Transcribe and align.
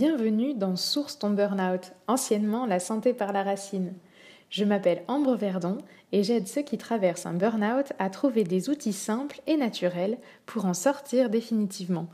Bienvenue 0.00 0.54
dans 0.54 0.76
Source 0.76 1.18
ton 1.18 1.30
Burnout, 1.30 1.92
anciennement 2.06 2.66
la 2.66 2.78
santé 2.78 3.12
par 3.12 3.32
la 3.32 3.42
racine. 3.42 3.94
Je 4.48 4.64
m'appelle 4.64 5.02
Ambre 5.08 5.34
Verdon 5.34 5.78
et 6.12 6.22
j'aide 6.22 6.46
ceux 6.46 6.62
qui 6.62 6.78
traversent 6.78 7.26
un 7.26 7.32
burn-out 7.34 7.92
à 7.98 8.08
trouver 8.08 8.44
des 8.44 8.70
outils 8.70 8.92
simples 8.92 9.40
et 9.48 9.56
naturels 9.56 10.18
pour 10.46 10.66
en 10.66 10.74
sortir 10.74 11.30
définitivement. 11.30 12.06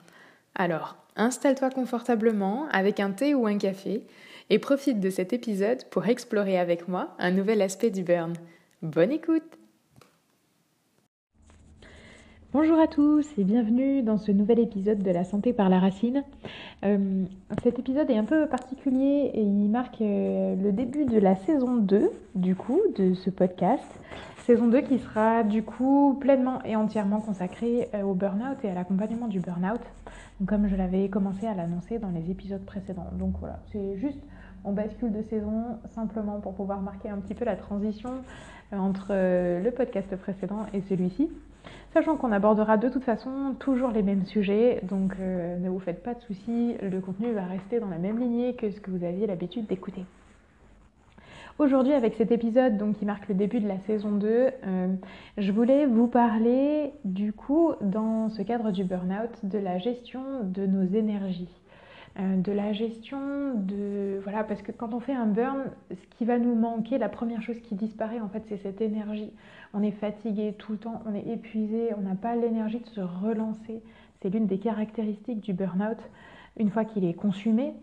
Alors, 0.55 0.97
installe-toi 1.17 1.69
confortablement 1.69 2.69
avec 2.73 3.01
un 3.01 3.11
thé 3.11 3.35
ou 3.35 3.47
un 3.47 3.59
café 3.59 4.07
et 4.49 4.59
profite 4.59 5.01
de 5.01 5.11
cet 5.11 5.35
épisode 5.35 5.85
pour 5.91 6.07
explorer 6.07 6.59
avec 6.59 6.89
moi 6.89 7.15
un 7.19 7.33
nouvel 7.33 7.61
aspect 7.61 7.91
du 7.91 8.03
burn. 8.03 8.33
Bonne 8.81 9.13
écoute 9.13 9.59
Bonjour 12.55 12.79
à 12.79 12.87
tous 12.87 13.27
et 13.37 13.43
bienvenue 13.43 14.05
dans 14.05 14.17
ce 14.17 14.31
nouvel 14.31 14.61
épisode 14.61 15.03
de 15.03 15.11
la 15.11 15.25
santé 15.25 15.53
par 15.53 15.69
la 15.69 15.81
racine. 15.81 16.23
Euh, 16.85 17.25
cet 17.65 17.81
épisode 17.81 18.09
est 18.09 18.17
un 18.17 18.23
peu 18.23 18.47
particulier 18.47 19.33
et 19.35 19.43
il 19.43 19.69
marque 19.69 20.01
euh, 20.01 20.55
le 20.55 20.71
début 20.71 21.05
de 21.05 21.19
la 21.19 21.35
saison 21.35 21.75
2 21.79 22.13
du 22.37 22.55
coup 22.55 22.81
de 22.97 23.15
ce 23.15 23.29
podcast. 23.29 23.83
Saison 24.45 24.69
2 24.69 24.83
qui 24.83 25.01
sera 25.01 25.43
du 25.43 25.65
coup 25.65 26.17
pleinement 26.21 26.63
et 26.65 26.77
entièrement 26.77 27.21
consacrée 27.21 27.89
euh, 27.93 28.03
au 28.03 28.15
burn-out 28.15 28.59
et 28.63 28.71
à 28.71 28.75
l'accompagnement 28.75 29.27
du 29.27 29.41
burn-out. 29.41 29.81
comme 30.47 30.69
je 30.69 30.77
l'avais 30.77 31.09
commencé 31.09 31.49
à 31.49 31.55
l'annoncer 31.55 31.99
dans 31.99 32.11
les 32.11 32.31
épisodes 32.31 32.65
précédents. 32.65 33.11
Donc 33.19 33.35
voilà, 33.41 33.59
c'est 33.73 33.97
juste 33.97 34.21
on 34.63 34.73
bascule 34.73 35.11
de 35.11 35.23
saison 35.23 35.81
simplement 35.89 36.39
pour 36.39 36.55
pouvoir 36.55 36.83
marquer 36.83 37.09
un 37.09 37.19
petit 37.19 37.35
peu 37.35 37.45
la 37.45 37.57
transition 37.57 38.11
entre 38.71 39.09
le 39.11 39.71
podcast 39.73 40.15
précédent 40.15 40.67
et 40.73 40.83
celui-ci. 40.83 41.29
Sachant 41.93 42.17
qu'on 42.17 42.33
abordera 42.33 42.77
de 42.77 42.89
toute 42.89 43.05
façon 43.05 43.55
toujours 43.59 43.91
les 43.91 44.03
mêmes 44.03 44.27
sujets, 44.27 44.81
donc 44.83 45.15
euh, 45.21 45.59
ne 45.59 45.69
vous 45.69 45.79
faites 45.79 46.03
pas 46.03 46.15
de 46.15 46.21
soucis, 46.21 46.75
le 46.83 47.01
contenu 47.01 47.33
va 47.33 47.45
rester 47.45 47.79
dans 47.79 47.89
la 47.89 47.99
même 47.99 48.19
lignée 48.19 48.55
que 48.55 48.71
ce 48.71 48.81
que 48.81 48.91
vous 48.91 49.05
aviez 49.05 49.27
l'habitude 49.27 49.67
d'écouter. 49.67 50.05
Aujourd'hui, 51.61 51.93
avec 51.93 52.15
cet 52.15 52.33
épisode 52.33 52.83
qui 52.99 53.05
marque 53.05 53.29
le 53.29 53.37
début 53.37 53.61
de 53.61 53.69
la 53.69 53.79
saison 53.87 54.11
2, 54.11 54.27
euh, 54.27 54.89
je 55.39 55.53
voulais 55.53 55.87
vous 55.87 56.09
parler 56.09 56.93
du 57.05 57.33
coup, 57.33 57.75
dans 57.81 58.29
ce 58.29 58.43
cadre 58.43 58.73
du 58.73 58.83
burn-out, 58.83 59.31
de 59.45 59.59
la 59.59 59.79
gestion 59.79 60.21
de 60.43 60.67
nos 60.67 60.85
énergies. 60.93 61.49
Euh, 62.21 62.37
de 62.37 62.53
la 62.53 62.73
gestion 62.73 63.55
de 63.55 64.21
voilà 64.23 64.45
parce 64.45 64.63
que 64.63 64.71
quand 64.71 64.95
on 64.95 65.01
fait 65.01 65.15
un 65.15 65.27
burn 65.27 65.65
ce 65.91 66.17
qui 66.17 66.25
va 66.25 66.39
nous 66.39 66.55
manquer 66.55 66.97
la 66.97 67.09
première 67.09 67.43
chose 67.43 67.59
qui 67.59 67.75
disparaît 67.75 68.21
en 68.21 68.29
fait 68.29 68.45
c'est 68.49 68.59
cette 68.59 68.81
énergie. 68.81 69.33
On 69.73 69.83
est 69.83 69.91
fatigué 69.91 70.55
tout 70.57 70.73
le 70.73 70.79
temps 70.79 71.03
on 71.07 71.15
est 71.15 71.27
épuisé 71.27 71.91
on 71.99 72.03
n'a 72.03 72.15
pas 72.15 72.37
l'énergie 72.37 72.79
de 72.79 72.87
se 72.87 73.01
relancer. 73.01 73.83
C'est 74.23 74.31
l'une 74.31 74.47
des 74.47 74.59
caractéristiques 74.59 75.41
du 75.41 75.53
burn-out. 75.55 75.99
Une 76.57 76.71
fois 76.71 76.85
qu'il 76.85 77.05
est 77.05 77.15
consumé 77.15 77.75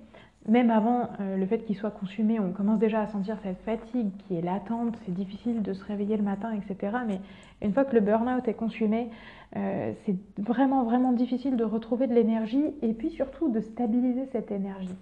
même 0.48 0.72
avant 0.72 1.10
euh, 1.20 1.38
le 1.38 1.46
fait 1.46 1.60
qu'il 1.60 1.76
soit 1.76 1.92
consumé, 1.92 2.40
on 2.40 2.52
commence 2.52 2.80
déjà 2.80 3.02
à 3.02 3.08
sentir 3.08 3.38
cette 3.44 3.62
fatigue 3.62 4.10
qui 4.18 4.36
est 4.36 4.42
latente, 4.42 4.96
c'est 5.06 5.14
difficile 5.14 5.62
de 5.62 5.74
se 5.74 5.84
réveiller 5.86 6.18
le 6.18 6.24
matin, 6.24 6.52
etc. 6.52 6.98
Mais 7.08 7.20
une 7.62 7.74
fois 7.74 7.86
que 7.86 7.94
le 7.94 8.02
burn-out 8.02 8.48
est 8.48 8.56
consumé, 8.56 9.12
euh, 9.56 9.94
c'est 10.06 10.16
vraiment, 10.40 10.84
vraiment 10.84 11.12
difficile 11.12 11.58
de 11.58 11.64
retrouver 11.64 12.08
de 12.08 12.14
l'énergie 12.14 12.74
et 12.82 12.94
puis 12.94 13.12
surtout 13.12 13.50
de 13.50 13.60
stabiliser 13.60 14.26
cette 14.32 14.52
énergie. 14.52 14.96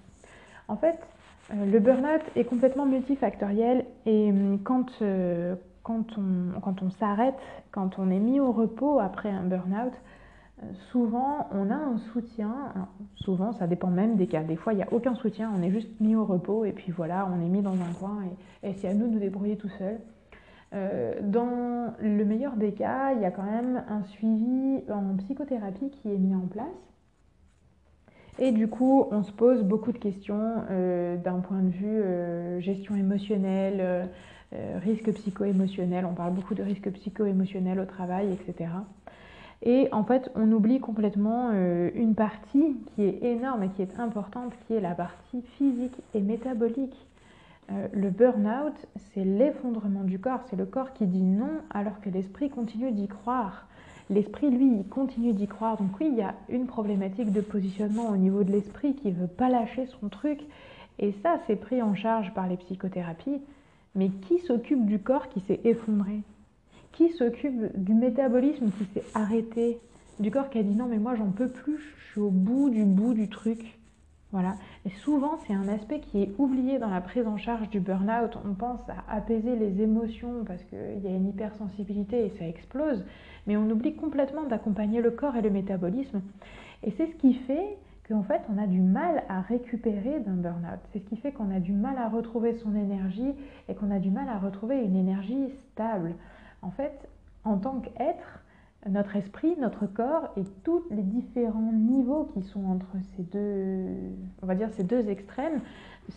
En 0.68 0.76
fait, 0.76 1.00
euh, 1.54 1.66
le 1.66 1.80
burn-out 1.80 2.22
est 2.36 2.44
complètement 2.44 2.86
multifactoriel 2.86 3.86
et 4.06 4.32
hum, 4.32 4.60
quand, 4.62 5.02
quand 5.84 6.18
on, 6.18 6.60
quand 6.60 6.84
on 6.84 6.90
s'arrête, 6.92 7.40
quand 7.72 7.98
on 7.98 8.12
est 8.12 8.20
mis 8.20 8.42
au 8.42 8.52
repos 8.52 9.00
après 9.00 9.30
un 9.30 9.44
burn-out, 9.44 9.94
souvent 10.92 11.48
on 11.52 11.70
a 11.70 11.76
un 11.76 11.98
soutien, 12.12 12.54
souvent 13.16 13.54
ça 13.54 13.68
dépend 13.68 13.90
même 13.90 14.16
des 14.18 14.28
cas, 14.28 14.44
des 14.44 14.56
fois 14.56 14.74
il 14.74 14.78
n'y 14.78 14.84
a 14.84 14.92
aucun 14.92 15.16
soutien, 15.16 15.52
on 15.58 15.62
est 15.62 15.72
juste 15.72 16.00
mis 16.00 16.16
au 16.16 16.26
repos 16.26 16.66
et 16.66 16.72
puis 16.72 16.92
voilà, 16.92 17.30
on 17.32 17.44
est 17.44 17.50
mis 17.50 17.62
dans 17.62 17.74
un 17.74 17.94
coin 18.00 18.20
et, 18.64 18.74
c'est 18.74 18.88
à 18.88 18.94
nous 18.94 19.08
de 19.08 19.14
nous 19.14 19.20
débrouiller 19.20 19.58
tout 19.58 19.70
seul. 19.78 20.00
Euh, 20.74 21.16
dans 21.24 21.96
le 22.00 22.24
meilleur 22.26 22.56
des 22.56 22.74
cas, 22.74 23.14
il 23.14 23.22
y 23.22 23.26
a 23.26 23.32
quand 23.32 23.44
même 23.44 23.84
un 23.90 24.04
suivi 24.04 24.84
en 24.90 25.16
psychothérapie 25.18 25.90
qui 25.90 26.12
est 26.12 26.18
mis 26.18 26.36
en 26.36 26.48
place. 26.48 26.66
Et 28.38 28.52
du 28.52 28.68
coup, 28.68 29.06
on 29.12 29.24
se 29.24 29.32
pose 29.32 29.64
beaucoup 29.64 29.92
de 29.92 29.98
questions 29.98 30.64
euh, 30.70 31.18
d'un 31.18 31.40
point 31.40 31.62
de 31.62 31.70
vue 31.70 31.88
euh, 31.88 32.60
gestion 32.62 32.96
émotionnelle, 32.96 34.10
risque 34.82 35.12
psycho-émotionnel. 35.12 36.06
On 36.06 36.14
parle 36.14 36.34
beaucoup 36.34 36.56
de 36.56 36.64
risque 36.64 36.90
psycho-émotionnel 36.92 37.80
au 37.80 37.86
travail, 37.86 38.32
etc. 38.34 38.70
Et 39.62 39.90
en 39.92 40.04
fait, 40.04 40.32
on 40.36 40.52
oublie 40.52 40.80
complètement 40.80 41.52
euh, 41.54 41.90
une 41.94 42.16
partie 42.16 42.78
qui 42.88 43.04
est 43.04 43.24
énorme 43.24 43.64
et 43.64 43.70
qui 43.70 43.82
est 43.82 44.00
importante, 44.00 44.54
qui 44.66 44.74
est 44.74 44.80
la 44.80 44.96
partie 44.96 45.42
physique 45.58 45.98
et 46.14 46.22
métabolique. 46.22 46.96
Euh, 47.72 47.88
le 47.92 48.10
burn-out, 48.10 48.74
c'est 49.14 49.26
l'effondrement 49.26 50.04
du 50.04 50.18
corps, 50.18 50.42
c'est 50.50 50.56
le 50.56 50.66
corps 50.66 50.94
qui 50.94 51.06
dit 51.06 51.24
non 51.24 51.62
alors 51.70 52.00
que 52.02 52.10
l'esprit 52.10 52.50
continue 52.50 52.92
d'y 52.92 53.08
croire. 53.08 53.68
L'esprit, 54.10 54.50
lui, 54.50 54.78
il 54.80 54.88
continue 54.88 55.34
d'y 55.34 55.48
croire. 55.48 55.78
Donc 55.78 56.00
oui, 56.00 56.08
il 56.10 56.18
y 56.18 56.22
a 56.22 56.34
une 56.48 56.66
problématique 56.66 57.32
de 57.32 57.42
positionnement 57.42 58.10
au 58.10 58.18
niveau 58.18 58.44
de 58.44 58.52
l'esprit 58.52 58.96
qui 58.96 59.10
ne 59.10 59.16
veut 59.16 59.28
pas 59.28 59.50
lâcher 59.50 59.86
son 59.86 60.10
truc. 60.10 60.40
Et 60.98 61.12
ça, 61.22 61.40
c'est 61.46 61.58
pris 61.58 61.82
en 61.82 61.94
charge 61.94 62.34
par 62.34 62.48
les 62.48 62.58
psychothérapies. 62.58 63.42
Mais 63.94 64.10
qui 64.10 64.40
s'occupe 64.40 64.86
du 64.86 65.00
corps 65.00 65.30
qui 65.30 65.42
s'est 65.42 65.60
effondré? 65.64 66.22
Qui 66.92 67.10
s'occupe 67.10 67.78
du 67.78 67.94
métabolisme 67.94 68.72
qui 68.78 68.86
s'est 68.94 69.06
arrêté, 69.14 69.80
du 70.20 70.32
corps 70.32 70.50
qui 70.50 70.60
a 70.60 70.64
dit 70.64 70.76
non 70.76 70.88
mais 70.88 71.00
moi 71.00 71.16
j'en 71.16 71.32
peux 71.32 71.50
plus, 71.50 71.78
je 71.78 72.12
suis 72.12 72.22
au 72.22 72.30
bout 72.30 72.70
du 72.70 72.84
bout 72.84 73.14
du 73.14 73.30
truc. 73.30 73.80
Voilà. 74.32 74.56
Et 74.86 74.92
souvent, 74.92 75.40
c'est 75.48 75.54
un 75.54 75.68
aspect 75.68 76.02
qui 76.02 76.22
est 76.22 76.32
oublié 76.38 76.78
dans 76.78 76.90
la 76.90 77.02
prise 77.02 77.26
en 77.26 77.38
charge 77.38 77.68
du 77.70 77.80
burn-out. 77.80 78.38
On 78.46 78.54
pense 78.54 78.82
à 78.88 79.12
apaiser 79.12 79.56
les 79.56 79.82
émotions 79.82 80.44
parce 80.46 80.62
qu'il 80.66 81.00
y 81.04 81.08
a 81.08 81.10
une 81.10 81.28
hypersensibilité 81.28 82.26
et 82.26 82.30
ça 82.38 82.46
explose, 82.48 83.04
mais 83.48 83.58
on 83.58 83.68
oublie 83.72 83.96
complètement 83.96 84.44
d'accompagner 84.44 85.02
le 85.02 85.10
corps 85.10 85.36
et 85.36 85.42
le 85.42 85.50
métabolisme. 85.50 86.22
Et 86.84 86.92
c'est 86.92 87.08
ce 87.08 87.16
qui 87.16 87.34
fait 87.34 87.78
qu'en 88.08 88.22
fait, 88.22 88.42
on 88.54 88.62
a 88.62 88.68
du 88.68 88.82
mal 88.82 89.24
à 89.30 89.42
récupérer 89.42 90.20
d'un 90.20 90.34
burn-out. 90.34 90.80
C'est 90.94 91.00
ce 91.00 91.06
qui 91.06 91.18
fait 91.18 91.32
qu'on 91.32 91.50
a 91.50 91.60
du 91.60 91.74
mal 91.74 91.98
à 91.98 92.08
retrouver 92.08 92.54
son 92.54 92.76
énergie 92.76 93.34
et 93.68 93.74
qu'on 93.74 93.90
a 93.90 94.00
du 94.00 94.12
mal 94.12 94.30
à 94.30 94.38
retrouver 94.38 94.84
une 94.84 94.96
énergie 94.96 95.50
stable. 95.72 96.14
En 96.62 96.72
fait, 96.72 97.08
en 97.44 97.58
tant 97.58 97.80
qu'être, 97.80 98.44
notre 98.88 99.16
esprit, 99.16 99.56
notre 99.60 99.88
corps 99.88 100.30
et 100.38 100.44
tous 100.64 100.84
les 100.90 101.04
différents 101.04 101.74
niveaux 101.74 102.30
qui 102.34 102.42
sont 102.42 102.66
entre 102.66 102.96
ces 103.16 103.24
deux, 103.24 103.86
on 104.42 104.46
va 104.46 104.56
dire 104.56 104.70
ces 104.72 104.84
deux 104.84 105.10
extrêmes, 105.10 105.62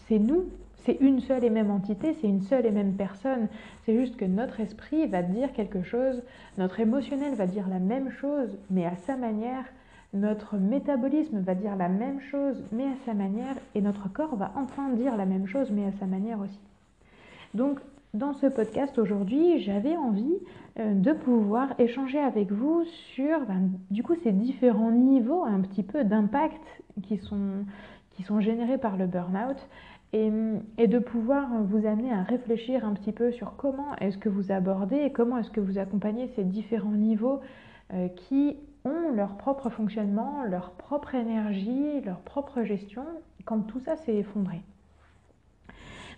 c'est 0.07 0.19
nous, 0.19 0.45
c'est 0.85 0.99
une 1.01 1.21
seule 1.21 1.45
et 1.45 1.51
même 1.51 1.71
entité, 1.71 2.15
c'est 2.15 2.29
une 2.29 2.43
seule 2.43 2.67
et 2.67 2.71
même 2.71 2.95
personne. 2.95 3.49
C'est 3.85 3.97
juste 3.97 4.17
que 4.17 4.25
notre 4.25 4.61
esprit 4.61 5.07
va 5.07 5.23
dire 5.23 5.53
quelque 5.53 5.83
chose, 5.83 6.23
notre 6.59 6.81
émotionnel 6.81 7.35
va 7.35 7.47
dire 7.47 7.69
la 7.69 7.79
même 7.79 8.11
chose, 8.11 8.57
mais 8.71 8.87
à 8.87 8.97
sa 8.97 9.17
manière. 9.17 9.65
Notre 10.15 10.59
métabolisme 10.59 11.41
va 11.41 11.55
dire 11.55 11.75
la 11.75 11.89
même 11.89 12.21
chose, 12.21 12.63
mais 12.71 12.85
à 12.85 12.97
sa 13.07 13.15
manière, 13.15 13.57
et 13.75 13.81
notre 13.81 14.13
corps 14.13 14.37
va 14.37 14.53
enfin 14.57 14.91
dire 14.91 15.17
la 15.17 15.25
même 15.25 15.47
chose, 15.47 15.71
mais 15.71 15.87
à 15.87 15.93
sa 15.93 16.07
manière 16.07 16.39
aussi. 16.39 16.61
Donc, 17.55 17.79
dans 18.15 18.35
ce 18.35 18.47
podcast 18.47 18.99
aujourd'hui, 18.99 19.61
j'avais 19.61 19.97
envie 19.97 20.37
euh, 20.79 20.93
de 20.95 21.13
pouvoir 21.13 21.75
échanger 21.79 22.19
avec 22.19 22.53
vous 22.53 22.85
sur 23.15 23.41
ben, 23.47 23.71
du 23.91 24.03
coup 24.03 24.15
ces 24.23 24.33
différents 24.33 24.91
niveaux 24.91 25.45
un 25.45 25.61
petit 25.61 25.83
peu 25.83 26.05
d'impact 26.05 26.61
qui 27.03 27.17
sont, 27.17 27.65
générés 28.41 28.79
par 28.79 28.97
le 28.97 29.07
burn-out 29.07 29.57
et, 30.13 30.31
et, 30.79 30.87
de 30.89 30.99
pouvoir 30.99 31.49
vous 31.65 31.87
amener 31.87 32.13
à 32.13 32.23
réfléchir 32.23 32.85
un 32.85 32.93
petit 32.93 33.13
peu 33.13 33.33
sur 33.33 33.57
comment 33.57 33.97
est-ce 33.97 34.19
que 34.19 34.29
vous 34.29 34.53
abordez 34.53 34.97
et 34.97 35.11
comment 35.11 35.39
est-ce 35.39 35.51
que 35.51 35.61
vous 35.61 35.79
accompagnez 35.79 36.29
ces 36.37 36.45
différents 36.45 36.93
niveaux 36.93 37.41
euh, 37.95 38.09
qui 38.09 38.57
ont 38.85 39.11
leur 39.15 39.37
propre 39.39 39.71
fonctionnement, 39.71 40.45
leur 40.45 40.73
propre 40.73 41.15
énergie, 41.15 42.01
leur 42.03 42.21
propre 42.21 42.63
gestion 42.63 43.05
quand 43.45 43.61
tout 43.61 43.81
ça 43.81 43.97
s'est 43.97 44.17
effondré. 44.17 44.63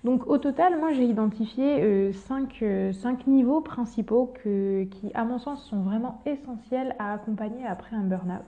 Donc 0.05 0.27
au 0.27 0.37
total, 0.37 0.79
moi 0.79 0.93
j'ai 0.93 1.06
identifié 1.06 1.83
euh, 1.83 2.12
euh, 2.62 2.93
cinq, 2.93 3.27
niveaux 3.27 3.62
principaux 3.62 4.35
qui, 4.45 5.11
à 5.15 5.25
mon 5.25 5.39
sens, 5.39 5.65
sont 5.65 5.81
vraiment 5.81 6.21
essentiels 6.27 6.95
à 6.99 7.15
accompagner 7.15 7.67
après 7.67 7.97
un 7.97 8.03
burn-out. 8.03 8.45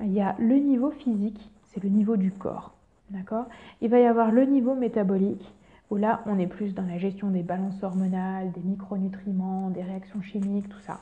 Il 0.00 0.12
y 0.12 0.20
a 0.20 0.36
le 0.38 0.56
niveau 0.56 0.90
physique, 0.90 1.50
c'est 1.64 1.82
le 1.82 1.88
niveau 1.88 2.16
du 2.16 2.30
corps. 2.30 2.72
D'accord? 3.10 3.46
Il 3.80 3.88
va 3.88 3.98
y 3.98 4.04
avoir 4.04 4.30
le 4.30 4.44
niveau 4.44 4.74
métabolique, 4.74 5.50
où 5.90 5.96
là 5.96 6.20
on 6.26 6.38
est 6.38 6.46
plus 6.46 6.74
dans 6.74 6.84
la 6.84 6.98
gestion 6.98 7.30
des 7.30 7.42
balances 7.42 7.82
hormonales, 7.82 8.52
des 8.52 8.60
micronutriments, 8.60 9.70
des 9.70 9.82
réactions 9.82 10.20
chimiques, 10.20 10.68
tout 10.68 10.80
ça. 10.80 11.00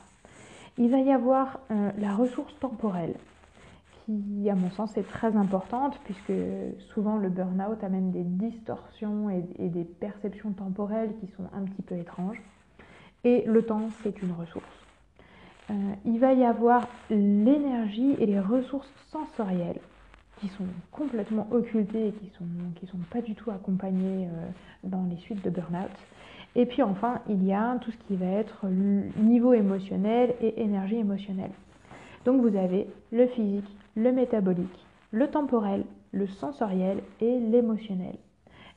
Il 0.77 0.89
va 0.89 0.99
y 0.99 1.11
avoir 1.11 1.59
euh, 1.71 1.91
la 1.99 2.15
ressource 2.15 2.57
temporelle 2.59 3.15
qui, 4.07 4.49
à 4.49 4.55
mon 4.55 4.71
sens, 4.71 4.95
est 4.97 5.07
très 5.07 5.35
importante, 5.35 5.99
puisque 6.05 6.33
souvent 6.93 7.17
le 7.17 7.29
burn-out 7.29 7.83
amène 7.83 8.11
des 8.11 8.23
distorsions 8.23 9.29
et, 9.29 9.69
des 9.69 9.83
perceptions 9.83 10.51
temporelles 10.51 11.11
qui 11.19 11.27
sont 11.35 11.43
un 11.53 11.63
petit 11.63 11.81
peu 11.81 11.95
étranges. 11.97 12.41
Et 13.23 13.43
le 13.45 13.63
temps, 13.63 13.89
c'est 14.03 14.21
une 14.21 14.31
ressource. 14.31 14.65
Euh, 15.69 15.73
il 16.05 16.19
va 16.19 16.33
y 16.33 16.45
avoir 16.45 16.87
l'énergie 17.09 18.15
et 18.19 18.25
les 18.25 18.39
ressources 18.39 18.91
sensorielles. 19.11 19.81
qui 20.39 20.49
sont 20.49 20.67
complètement 20.91 21.47
occultés 21.49 22.09
et 22.09 22.11
qui 22.11 22.29
sont, 22.37 22.45
qui 22.75 22.85
sont 22.85 22.99
pas 23.11 23.21
du 23.21 23.33
tout 23.33 23.49
accompagnés 23.49 24.27
euh, 24.27 24.47
dans 24.83 25.03
les 25.09 25.17
suites 25.17 25.43
de 25.43 25.49
burn-out. 25.49 25.89
Et 26.55 26.67
puis 26.67 26.83
enfin, 26.83 27.21
il 27.27 27.43
y 27.43 27.53
a 27.53 27.77
tout 27.81 27.89
ce 27.89 27.97
qui 28.07 28.15
va 28.15 28.27
être 28.27 28.67
niveau 28.67 29.53
émotionnel 29.53 30.35
et 30.39 30.61
énergie 30.61 30.97
émotionnelle. 30.97 31.49
Donc 32.23 32.41
vous 32.41 32.55
avez 32.55 32.87
le 33.11 33.25
physique, 33.27 33.65
le 33.97 34.11
métabolique, 34.11 34.85
le 35.11 35.27
temporel, 35.27 35.83
le 36.11 36.27
sensoriel 36.27 36.99
et 37.19 37.39
l'émotionnel. 37.39 38.15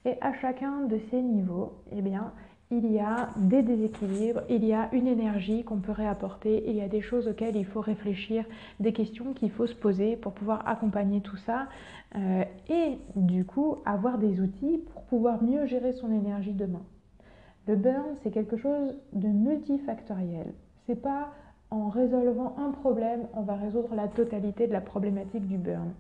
Et 0.06 0.14
à 0.22 0.32
chacun 0.32 0.80
de 0.84 0.98
ces 1.10 1.20
niveaux, 1.20 1.74
eh 1.92 2.00
bien, 2.00 2.32
il 2.70 2.90
y 2.90 3.00
a 3.00 3.28
des 3.36 3.62
déséquilibres, 3.62 4.40
il 4.48 4.64
y 4.64 4.72
a 4.72 4.88
une 4.92 5.06
énergie 5.06 5.62
qu'on 5.62 5.80
peut 5.80 5.92
réapporter, 5.92 6.64
il 6.66 6.74
y 6.74 6.80
a 6.80 6.88
des 6.88 7.02
choses 7.02 7.28
auxquelles 7.28 7.56
il 7.56 7.66
faut 7.66 7.82
réfléchir, 7.82 8.44
des 8.78 8.94
questions 8.94 9.34
qu'il 9.34 9.50
faut 9.50 9.66
se 9.66 9.74
poser 9.74 10.16
pour 10.16 10.32
pouvoir 10.32 10.66
accompagner 10.66 11.20
tout 11.20 11.36
ça 11.36 11.66
euh, 12.16 12.44
et 12.70 12.96
du 13.14 13.44
coup 13.44 13.76
avoir 13.84 14.16
des 14.16 14.40
outils 14.40 14.78
pour 14.92 15.02
pouvoir 15.02 15.42
mieux 15.42 15.66
gérer 15.66 15.92
son 15.92 16.10
énergie 16.12 16.54
demain. 16.54 16.82
Le 17.66 17.76
burn, 17.76 18.14
c'est 18.22 18.30
quelque 18.30 18.56
chose 18.56 18.96
de 19.12 19.28
multifactoriel. 19.28 20.54
C'est 20.86 21.02
pas 21.02 21.30
en 21.70 21.88
résolvant 21.88 22.54
un 22.58 22.70
problème, 22.70 23.26
on 23.34 23.42
va 23.42 23.54
résoudre 23.54 23.94
la 23.94 24.08
totalité 24.08 24.66
de 24.66 24.72
la 24.72 24.80
problématique 24.80 25.46
du 25.46 25.56
burn. 25.56 25.92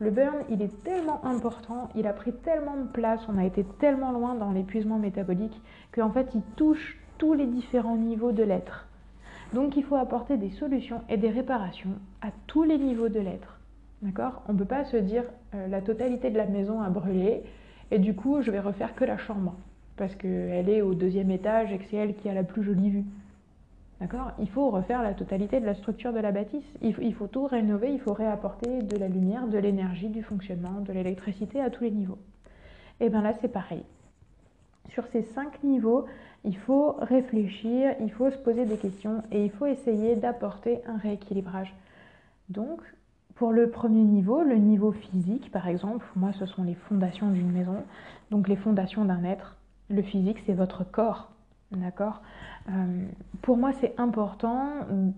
Le 0.00 0.10
burn, 0.10 0.38
il 0.50 0.60
est 0.60 0.82
tellement 0.82 1.24
important, 1.24 1.88
il 1.94 2.06
a 2.06 2.12
pris 2.12 2.32
tellement 2.32 2.76
de 2.76 2.88
place, 2.88 3.20
on 3.28 3.38
a 3.38 3.44
été 3.44 3.64
tellement 3.78 4.12
loin 4.12 4.34
dans 4.34 4.50
l'épuisement 4.50 4.98
métabolique 4.98 5.60
qu'en 5.92 6.10
fait, 6.10 6.28
il 6.34 6.42
touche 6.56 6.98
tous 7.16 7.32
les 7.32 7.46
différents 7.46 7.96
niveaux 7.96 8.32
de 8.32 8.42
l'être. 8.42 8.88
Donc, 9.52 9.76
il 9.76 9.84
faut 9.84 9.94
apporter 9.94 10.36
des 10.36 10.50
solutions 10.50 11.02
et 11.08 11.16
des 11.16 11.30
réparations 11.30 11.94
à 12.22 12.28
tous 12.48 12.64
les 12.64 12.76
niveaux 12.76 13.08
de 13.08 13.20
l'être. 13.20 13.60
D'accord? 14.02 14.42
On 14.48 14.52
ne 14.52 14.58
peut 14.58 14.64
pas 14.64 14.84
se 14.84 14.96
dire 14.96 15.24
euh, 15.54 15.68
la 15.68 15.80
totalité 15.80 16.30
de 16.30 16.36
la 16.36 16.46
maison 16.46 16.82
a 16.82 16.90
brûlé 16.90 17.44
et 17.90 17.98
du 17.98 18.14
coup, 18.14 18.42
je 18.42 18.50
vais 18.50 18.60
refaire 18.60 18.94
que 18.94 19.04
la 19.04 19.16
chambre 19.16 19.54
parce 19.96 20.14
qu'elle 20.16 20.68
est 20.68 20.82
au 20.82 20.94
deuxième 20.94 21.30
étage 21.30 21.72
et 21.72 21.78
que 21.78 21.84
c'est 21.84 21.96
elle 21.96 22.16
qui 22.16 22.28
a 22.28 22.34
la 22.34 22.42
plus 22.42 22.64
jolie 22.64 22.90
vue. 22.90 23.04
D'accord? 24.00 24.32
Il 24.38 24.48
faut 24.48 24.70
refaire 24.70 25.02
la 25.02 25.14
totalité 25.14 25.60
de 25.60 25.66
la 25.66 25.74
structure 25.74 26.12
de 26.12 26.18
la 26.18 26.32
bâtisse. 26.32 26.64
Il 26.82 27.14
faut, 27.14 27.26
tout 27.26 27.46
rénover, 27.46 27.92
il 27.92 28.00
faut 28.00 28.12
réapporter 28.12 28.82
de 28.82 28.96
la 28.96 29.08
lumière, 29.08 29.46
de 29.46 29.58
l'énergie, 29.58 30.08
du 30.08 30.22
fonctionnement, 30.22 30.80
de 30.80 30.92
l'électricité 30.92 31.60
à 31.60 31.70
tous 31.70 31.84
les 31.84 31.90
niveaux. 31.90 32.18
Et 33.00 33.08
bien 33.08 33.22
là, 33.22 33.32
c'est 33.40 33.48
pareil. 33.48 33.84
Sur 34.90 35.06
ces 35.06 35.22
cinq 35.22 35.62
niveaux, 35.62 36.04
il 36.44 36.56
faut 36.56 36.92
réfléchir, 37.00 37.94
il 38.00 38.10
faut 38.10 38.30
se 38.30 38.36
poser 38.36 38.66
des 38.66 38.76
questions 38.76 39.22
et 39.30 39.44
il 39.44 39.50
faut 39.50 39.66
essayer 39.66 40.16
d'apporter 40.16 40.80
un 40.86 40.98
rééquilibrage. 40.98 41.74
Donc, 42.48 42.80
pour 43.34 43.50
le 43.52 43.70
premier 43.70 44.02
niveau, 44.02 44.42
le 44.42 44.56
niveau 44.56 44.92
physique, 44.92 45.50
par 45.50 45.66
exemple, 45.66 46.04
moi, 46.14 46.32
ce 46.32 46.46
sont 46.46 46.62
les 46.62 46.74
fondations 46.74 47.30
d'une 47.30 47.50
maison, 47.50 47.82
donc 48.30 48.48
les 48.48 48.56
fondations 48.56 49.04
d'un 49.04 49.24
être. 49.24 49.56
Le 49.88 50.02
physique, 50.02 50.38
c'est 50.46 50.52
votre 50.52 50.84
corps, 50.84 51.30
d'accord 51.76 52.22
euh, 52.70 53.06
pour 53.42 53.58
moi, 53.58 53.72
c'est 53.80 53.92
important, 53.98 54.70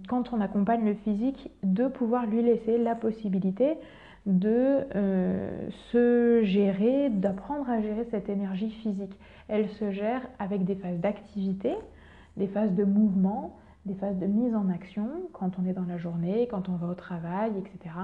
quand 0.09 0.33
on 0.33 0.41
accompagne 0.41 0.85
le 0.85 0.95
physique, 0.95 1.49
de 1.63 1.87
pouvoir 1.87 2.27
lui 2.27 2.43
laisser 2.43 2.77
la 2.77 2.97
possibilité 2.97 3.77
de 4.27 4.85
euh, 4.97 5.69
se 5.93 6.43
gérer, 6.43 7.11
d'apprendre 7.11 7.71
à 7.71 7.81
gérer 7.81 8.05
cette 8.11 8.29
énergie 8.29 8.71
physique. 8.71 9.17
Elle 9.49 9.69
se 9.71 9.93
gère 9.93 10.23
avec 10.41 10.65
des 10.65 10.75
phases 10.75 10.99
d'activité, 10.99 11.75
des 12.37 12.49
phases 12.49 12.75
de 12.75 12.85
mouvement, 12.85 13.57
des 13.87 13.95
phases 13.95 14.19
de 14.19 14.27
mise 14.27 14.55
en 14.57 14.69
action 14.69 15.09
quand 15.33 15.53
on 15.61 15.67
est 15.67 15.73
dans 15.73 15.85
la 15.85 15.97
journée, 15.97 16.49
quand 16.51 16.69
on 16.69 16.75
va 16.75 16.89
au 16.89 16.95
travail, 16.95 17.53
etc. 17.57 17.95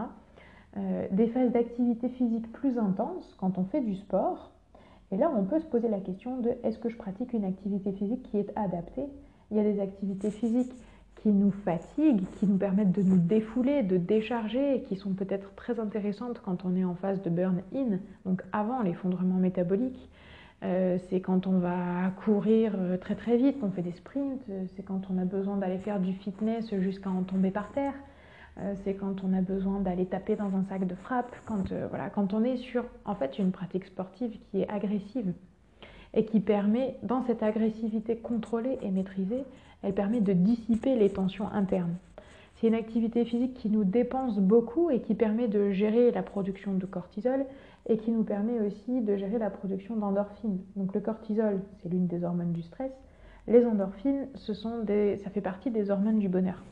Euh, 0.76 1.06
des 1.10 1.26
phases 1.26 1.50
d'activité 1.50 2.08
physique 2.08 2.50
plus 2.52 2.78
intenses 2.78 3.34
quand 3.38 3.58
on 3.58 3.64
fait 3.64 3.80
du 3.80 3.96
sport. 3.96 4.51
Et 5.12 5.18
là, 5.18 5.30
on 5.36 5.44
peut 5.44 5.60
se 5.60 5.66
poser 5.66 5.88
la 5.88 6.00
question 6.00 6.38
de 6.40 6.52
est-ce 6.64 6.78
que 6.78 6.88
je 6.88 6.96
pratique 6.96 7.34
une 7.34 7.44
activité 7.44 7.92
physique 7.92 8.22
qui 8.22 8.38
est 8.38 8.50
adaptée? 8.56 9.04
Il 9.50 9.58
y 9.58 9.60
a 9.60 9.62
des 9.62 9.78
activités 9.78 10.30
physiques 10.30 10.72
qui 11.16 11.28
nous 11.28 11.50
fatiguent, 11.50 12.24
qui 12.38 12.46
nous 12.46 12.56
permettent 12.56 12.92
de 12.92 13.02
nous 13.02 13.18
défouler, 13.18 13.82
de 13.82 13.98
décharger, 13.98 14.82
qui 14.88 14.96
sont 14.96 15.12
peut-être 15.12 15.54
très 15.54 15.78
intéressantes 15.78 16.40
quand 16.42 16.64
on 16.64 16.74
est 16.74 16.84
en 16.84 16.94
phase 16.94 17.22
de 17.22 17.30
burn-in, 17.30 17.98
donc 18.24 18.42
avant 18.52 18.82
l'effondrement 18.82 19.36
métabolique. 19.36 20.08
Euh, 20.64 20.96
c'est 21.08 21.20
quand 21.20 21.46
on 21.46 21.58
va 21.58 22.10
courir 22.24 22.74
euh, 22.76 22.96
très 22.96 23.14
très 23.14 23.36
vite, 23.36 23.60
qu'on 23.60 23.70
fait 23.70 23.82
des 23.82 23.92
sprints, 23.92 24.42
euh, 24.48 24.64
c'est 24.74 24.84
quand 24.84 25.02
on 25.10 25.18
a 25.18 25.24
besoin 25.24 25.56
d'aller 25.56 25.78
faire 25.78 26.00
du 26.00 26.12
fitness 26.12 26.72
jusqu'à 26.76 27.10
en 27.10 27.22
tomber 27.22 27.50
par 27.50 27.70
terre, 27.72 27.94
c'est 28.84 28.94
quand 28.94 29.24
on 29.24 29.32
a 29.32 29.40
besoin 29.40 29.80
d'aller 29.80 30.06
taper 30.06 30.36
dans 30.36 30.54
un 30.54 30.64
sac 30.68 30.86
de 30.86 30.94
frappe, 30.94 31.34
quand, 31.46 31.72
voilà, 31.88 32.10
quand 32.10 32.34
on 32.34 32.44
est 32.44 32.58
sur 32.58 32.84
en 33.04 33.14
fait 33.14 33.38
une 33.38 33.50
pratique 33.50 33.86
sportive 33.86 34.36
qui 34.50 34.60
est 34.60 34.68
agressive 34.68 35.32
et 36.14 36.24
qui 36.26 36.40
permet, 36.40 36.96
dans 37.02 37.24
cette 37.26 37.42
agressivité 37.42 38.16
contrôlée 38.16 38.78
et 38.82 38.90
maîtrisée, 38.90 39.44
elle 39.82 39.94
permet 39.94 40.20
de 40.20 40.32
dissiper 40.32 40.96
les 40.96 41.10
tensions 41.10 41.48
internes. 41.48 41.94
C'est 42.56 42.68
une 42.68 42.74
activité 42.74 43.24
physique 43.24 43.54
qui 43.54 43.70
nous 43.70 43.84
dépense 43.84 44.38
beaucoup 44.38 44.90
et 44.90 45.00
qui 45.00 45.14
permet 45.14 45.48
de 45.48 45.70
gérer 45.70 46.12
la 46.12 46.22
production 46.22 46.74
de 46.74 46.86
cortisol 46.86 47.44
et 47.88 47.96
qui 47.98 48.12
nous 48.12 48.22
permet 48.22 48.60
aussi 48.60 49.00
de 49.00 49.16
gérer 49.16 49.38
la 49.38 49.50
production 49.50 49.96
d'endorphines. 49.96 50.60
Donc 50.76 50.94
le 50.94 51.00
cortisol, 51.00 51.60
c'est 51.82 51.88
l'une 51.88 52.06
des 52.06 52.22
hormones 52.22 52.52
du 52.52 52.62
stress. 52.62 52.92
Les 53.48 53.64
endorphines, 53.66 54.28
ce 54.36 54.54
sont 54.54 54.84
des, 54.84 55.18
ça 55.24 55.30
fait 55.30 55.40
partie 55.40 55.70
des 55.72 55.90
hormones 55.90 56.20
du 56.20 56.28
bonheur. 56.28 56.62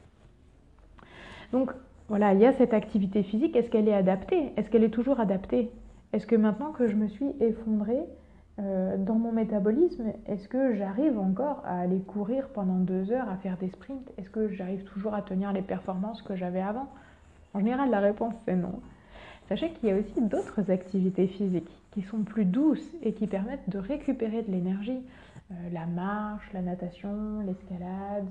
Donc 1.53 1.73
voilà, 2.09 2.35
il 2.35 2.41
y 2.41 2.47
a 2.47 2.53
cette 2.53 2.75
activité 2.75 3.23
physique. 3.23 3.57
Est-ce 3.57 3.71
qu'elle 3.71 3.89
est 3.89 3.95
adaptée? 3.95 4.53
Est-ce 4.57 4.71
qu'elle 4.71 4.85
est 4.85 4.91
toujours 4.91 5.21
adaptée? 5.21 5.71
Est-ce 6.13 6.27
que 6.27 6.37
maintenant 6.37 6.73
que 6.73 6.89
je 6.89 6.97
me 6.97 7.07
suis 7.07 7.31
effondrée, 7.41 8.05
euh, 8.59 8.97
dans 8.99 9.15
mon 9.15 9.33
métabolisme, 9.33 10.13
est-ce 10.27 10.49
que 10.49 10.75
j'arrive 10.75 11.19
encore 11.19 11.63
à 11.65 11.81
aller 11.81 12.01
courir 12.01 12.49
pendant 12.49 12.79
deux 12.79 13.13
heures, 13.13 13.29
à 13.29 13.37
faire 13.37 13.57
des 13.59 13.69
sprints? 13.69 14.11
Est-ce 14.19 14.29
que 14.29 14.49
j'arrive 14.49 14.85
toujours 14.85 15.15
à 15.15 15.23
tenir 15.23 15.53
les 15.53 15.63
performances 15.63 16.21
que 16.23 16.35
j'avais 16.35 16.61
avant? 16.61 16.89
En 17.55 17.61
général, 17.61 17.91
la 17.91 18.01
réponse 18.01 18.35
c'est 18.45 18.57
non. 18.57 18.81
Sachez 19.49 19.71
qu'il 19.71 19.89
y 19.89 19.93
a 19.93 19.97
aussi 19.97 20.21
d'autres 20.21 20.71
activités 20.71 21.27
physiques 21.27 21.71
qui 21.93 22.03
sont 22.03 22.23
plus 22.23 22.45
douces 22.45 22.95
et 23.03 23.13
qui 23.13 23.27
permettent 23.27 23.69
de 23.69 23.79
récupérer 23.79 24.43
de 24.43 24.51
l'énergie. 24.51 25.01
Euh, 25.51 25.55
la 25.73 25.87
marche, 25.87 26.49
la 26.53 26.63
natation, 26.63 27.41
l'escalade, 27.47 28.27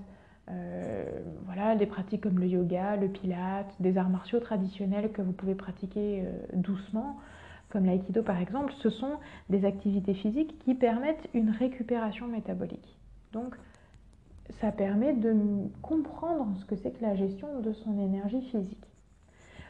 euh, 0.50 1.06
voilà, 1.46 1.76
des 1.76 1.86
pratiques 1.86 2.22
comme 2.22 2.40
le 2.40 2.48
yoga, 2.48 2.96
le 2.96 3.08
pilate, 3.08 3.74
des 3.80 3.98
arts 3.98 4.10
martiaux 4.10 4.40
traditionnels 4.40 5.12
que 5.12 5.22
vous 5.22 5.32
pouvez 5.32 5.56
pratiquer 5.56 6.24
doucement 6.54 7.18
comme 7.70 7.86
l'aïkido 7.86 8.24
par 8.24 8.42
exemple, 8.42 8.74
ce 8.80 8.90
sont 8.90 9.18
des 9.50 9.66
activités 9.66 10.14
physiques 10.14 10.58
qui 10.60 10.74
permettent 10.74 11.30
une 11.34 11.52
récupération 11.52 12.28
métabolique. 12.28 12.98
Donc, 13.32 13.56
ça 14.60 14.72
permet 14.72 15.14
de 15.14 15.36
comprendre 15.82 16.58
ce 16.60 16.66
que 16.66 16.76
c'est 16.76 16.92
que 16.92 17.04
la 17.04 17.16
gestion 17.16 17.60
de 17.62 17.72
son 17.74 18.00
énergie 18.00 18.42
physique. 18.42 18.88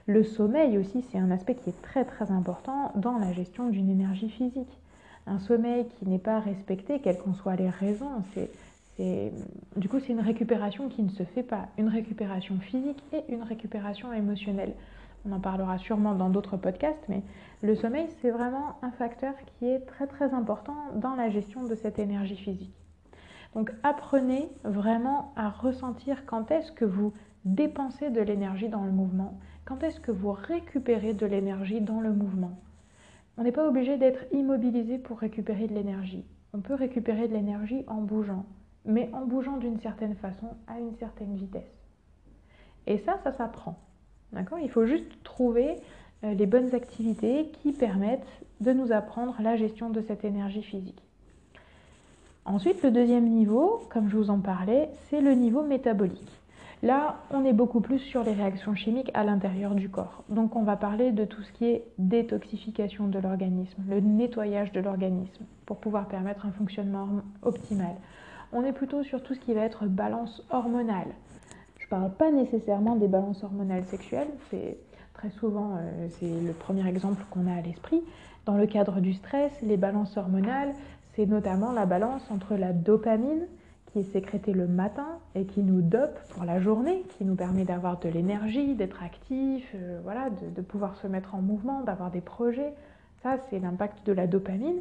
Le 0.05 0.23
sommeil 0.23 0.77
aussi, 0.77 1.03
c'est 1.11 1.19
un 1.19 1.29
aspect 1.29 1.55
qui 1.55 1.69
est 1.69 1.81
très 1.81 2.05
très 2.05 2.31
important 2.31 2.91
dans 2.95 3.17
la 3.17 3.33
gestion 3.33 3.69
d'une 3.69 3.89
énergie 3.89 4.29
physique. 4.29 4.79
Un 5.27 5.39
sommeil 5.39 5.85
qui 5.87 6.07
n'est 6.07 6.17
pas 6.17 6.39
respecté, 6.39 6.99
quelles 6.99 7.19
qu'en 7.19 7.33
soient 7.33 7.57
les 7.57 7.69
raisons, 7.69 8.23
c'est, 8.33 8.49
du 9.77 9.87
coup, 9.87 9.99
c'est 9.99 10.11
une 10.11 10.19
récupération 10.19 10.89
qui 10.89 11.03
ne 11.03 11.09
se 11.09 11.23
fait 11.23 11.43
pas. 11.43 11.67
Une 11.77 11.87
récupération 11.87 12.59
physique 12.59 13.01
et 13.13 13.23
une 13.33 13.43
récupération 13.43 14.11
émotionnelle. 14.11 14.73
On 15.25 15.31
en 15.31 15.39
parlera 15.39 15.77
sûrement 15.77 16.15
dans 16.15 16.29
d'autres 16.29 16.57
podcasts, 16.57 17.03
mais 17.09 17.23
le 17.61 17.75
sommeil, 17.75 18.07
c'est 18.21 18.31
vraiment 18.31 18.77
un 18.81 18.91
facteur 18.91 19.33
qui 19.45 19.67
est 19.67 19.79
très 19.85 20.07
très 20.07 20.33
important 20.33 20.77
dans 20.95 21.15
la 21.15 21.29
gestion 21.29 21.65
de 21.65 21.75
cette 21.75 21.99
énergie 21.99 22.37
physique. 22.37 22.73
Donc 23.53 23.71
apprenez 23.83 24.49
vraiment 24.63 25.33
à 25.35 25.49
ressentir 25.49 26.25
quand 26.25 26.51
est-ce 26.51 26.71
que 26.71 26.85
vous 26.85 27.13
dépensez 27.45 28.09
de 28.09 28.21
l'énergie 28.21 28.69
dans 28.69 28.83
le 28.83 28.91
mouvement, 28.91 29.39
quand 29.65 29.83
est-ce 29.83 29.99
que 29.99 30.11
vous 30.11 30.31
récupérez 30.31 31.13
de 31.13 31.25
l'énergie 31.25 31.81
dans 31.81 31.99
le 32.01 32.11
mouvement. 32.11 32.59
On 33.37 33.43
n'est 33.43 33.51
pas 33.51 33.67
obligé 33.67 33.97
d'être 33.97 34.25
immobilisé 34.33 34.97
pour 34.97 35.19
récupérer 35.19 35.67
de 35.67 35.73
l'énergie. 35.73 36.25
On 36.53 36.59
peut 36.59 36.73
récupérer 36.73 37.27
de 37.27 37.33
l'énergie 37.33 37.83
en 37.87 38.01
bougeant, 38.01 38.45
mais 38.85 39.09
en 39.13 39.25
bougeant 39.25 39.57
d'une 39.57 39.79
certaine 39.79 40.15
façon 40.15 40.47
à 40.67 40.79
une 40.79 40.95
certaine 40.95 41.35
vitesse. 41.35 41.71
Et 42.87 42.97
ça, 42.99 43.19
ça 43.23 43.31
s'apprend. 43.31 43.77
D'accord? 44.33 44.59
Il 44.59 44.69
faut 44.69 44.85
juste 44.85 45.23
trouver 45.23 45.75
euh, 46.23 46.33
les 46.33 46.45
bonnes 46.45 46.73
activités 46.75 47.51
qui 47.61 47.71
permettent 47.71 48.43
de 48.61 48.73
nous 48.73 48.91
apprendre 48.91 49.35
la 49.41 49.55
gestion 49.55 49.89
de 49.89 50.01
cette 50.01 50.25
énergie 50.25 50.63
physique. 50.63 51.01
Ensuite, 52.45 52.81
le 52.83 52.91
deuxième 52.91 53.27
niveau, 53.27 53.81
comme 53.89 54.09
je 54.09 54.17
vous 54.17 54.29
en 54.29 54.39
parlais, 54.39 54.89
c'est 55.09 55.21
le 55.21 55.33
niveau 55.33 55.63
métabolique. 55.63 56.39
Là, 56.81 57.17
on 57.31 57.43
est 57.43 57.53
beaucoup 57.53 57.81
plus 57.81 57.99
sur 57.99 58.23
les 58.23 58.33
réactions 58.33 58.73
chimiques 58.73 59.11
à 59.13 59.23
l'intérieur 59.23 59.75
du 59.75 59.89
corps. 59.89 60.23
Donc 60.29 60.55
on 60.55 60.63
va 60.63 60.77
parler 60.77 61.11
de 61.11 61.25
tout 61.25 61.41
ce 61.43 61.51
qui 61.51 61.65
est 61.65 61.83
détoxification 61.97 63.07
de 63.07 63.19
l'organisme, 63.19 63.83
le 63.89 63.99
nettoyage 63.99 64.71
de 64.71 64.79
l'organisme, 64.79 65.43
pour 65.65 65.77
pouvoir 65.77 66.07
permettre 66.07 66.45
un 66.45 66.51
fonctionnement 66.51 67.07
optimal. 67.41 67.95
On 68.51 68.63
est 68.63 68.73
plutôt 68.73 69.03
sur 69.03 69.21
tout 69.23 69.33
ce 69.33 69.39
qui 69.39 69.53
va 69.53 69.61
être 69.61 69.85
balance 69.85 70.43
hormonale. 70.49 71.07
Je 71.77 71.85
ne 71.85 71.89
parle 71.89 72.11
pas 72.11 72.31
nécessairement 72.31 72.95
des 72.95 73.07
balances 73.07 73.43
hormonales 73.43 73.85
sexuelles, 73.85 74.29
c'est 74.49 74.77
Très 75.19 75.31
souvent, 75.31 75.75
euh, 75.75 76.07
c'est 76.17 76.29
le 76.29 76.53
premier 76.53 76.87
exemple 76.87 77.21
qu'on 77.29 77.45
a 77.45 77.55
à 77.55 77.59
l'esprit. 77.59 78.01
Dans 78.45 78.55
le 78.55 78.65
cadre 78.65 79.01
du 79.01 79.13
stress, 79.13 79.51
les 79.61 79.75
balances 79.75 80.15
hormonales, 80.15 80.71
c'est 81.13 81.25
notamment 81.25 81.73
la 81.73 81.85
balance 81.85 82.21
entre 82.31 82.55
la 82.55 82.71
dopamine, 82.71 83.45
qui 83.87 83.99
est 83.99 84.13
sécrétée 84.13 84.53
le 84.53 84.65
matin 84.65 85.19
et 85.35 85.43
qui 85.43 85.59
nous 85.59 85.81
dope 85.81 86.17
pour 86.29 86.45
la 86.45 86.61
journée, 86.61 87.03
qui 87.17 87.25
nous 87.25 87.35
permet 87.35 87.65
d'avoir 87.65 87.99
de 87.99 88.07
l'énergie, 88.07 88.75
d'être 88.75 89.03
actif, 89.03 89.69
euh, 89.75 89.99
voilà, 90.05 90.29
de, 90.29 90.61
pouvoir 90.61 90.95
se 90.95 91.07
mettre 91.07 91.35
en 91.35 91.41
mouvement, 91.41 91.81
d'avoir 91.81 92.11
des 92.11 92.21
projets. 92.21 92.73
Ça, 93.21 93.35
c'est 93.49 93.59
l'impact 93.59 94.05
de 94.07 94.13
la 94.13 94.25
dopamine. 94.25 94.79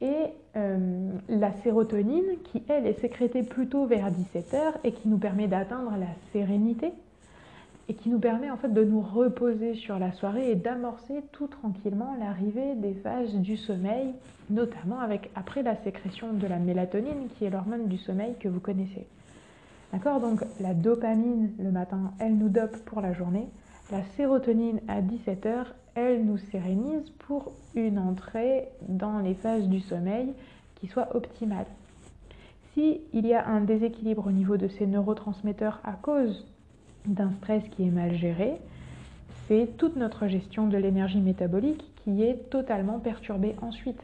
Et 0.00 0.26
euh, 0.56 1.10
la 1.28 1.52
sérotonine, 1.62 2.38
qui 2.44 2.62
elle 2.68 2.86
est 2.86 3.00
sécrétée 3.00 3.42
plutôt 3.42 3.86
vers 3.86 4.10
17h 4.10 4.74
et 4.84 4.92
qui 4.92 5.08
nous 5.08 5.18
permet 5.18 5.48
d'atteindre 5.48 5.92
la 5.98 6.06
sérénité, 6.32 6.92
et 7.88 7.94
qui 7.94 8.08
nous 8.08 8.18
permet 8.18 8.50
en 8.50 8.56
fait 8.56 8.72
de 8.72 8.84
nous 8.84 9.00
reposer 9.00 9.74
sur 9.74 9.98
la 9.98 10.12
soirée 10.12 10.50
et 10.50 10.54
d'amorcer 10.56 11.22
tout 11.32 11.46
tranquillement 11.46 12.16
l'arrivée 12.18 12.74
des 12.74 12.94
phases 12.94 13.34
du 13.34 13.56
sommeil, 13.56 14.12
notamment 14.50 15.00
avec 15.00 15.30
après 15.34 15.62
la 15.62 15.76
sécrétion 15.76 16.32
de 16.32 16.46
la 16.46 16.58
mélatonine 16.58 17.28
qui 17.36 17.44
est 17.44 17.50
l'hormone 17.50 17.86
du 17.86 17.98
sommeil 17.98 18.34
que 18.40 18.48
vous 18.48 18.60
connaissez. 18.60 19.06
D'accord? 19.92 20.20
Donc 20.20 20.42
la 20.60 20.74
dopamine 20.74 21.52
le 21.58 21.70
matin, 21.70 22.12
elle 22.18 22.36
nous 22.36 22.48
dope 22.48 22.76
pour 22.78 23.00
la 23.00 23.12
journée. 23.12 23.48
La 23.92 24.02
sérotonine 24.16 24.80
à 24.88 25.00
17h, 25.00 25.66
elle 25.96 26.24
nous 26.24 26.36
sérénise 26.36 27.10
pour 27.18 27.52
une 27.74 27.98
entrée 27.98 28.68
dans 28.86 29.18
les 29.18 29.34
phases 29.34 29.66
du 29.66 29.80
sommeil 29.80 30.28
qui 30.76 30.86
soit 30.86 31.16
optimale. 31.16 31.66
Si 32.74 33.00
il 33.14 33.26
y 33.26 33.32
a 33.32 33.48
un 33.48 33.62
déséquilibre 33.62 34.26
au 34.26 34.30
niveau 34.30 34.58
de 34.58 34.68
ces 34.68 34.86
neurotransmetteurs 34.86 35.80
à 35.82 35.92
cause 35.92 36.46
d'un 37.06 37.30
stress 37.38 37.64
qui 37.70 37.84
est 37.84 37.90
mal 37.90 38.14
géré, 38.14 38.58
c'est 39.48 39.76
toute 39.78 39.96
notre 39.96 40.26
gestion 40.26 40.66
de 40.66 40.76
l'énergie 40.76 41.20
métabolique 41.20 41.84
qui 42.04 42.22
est 42.22 42.50
totalement 42.50 42.98
perturbée 42.98 43.54
ensuite. 43.62 44.02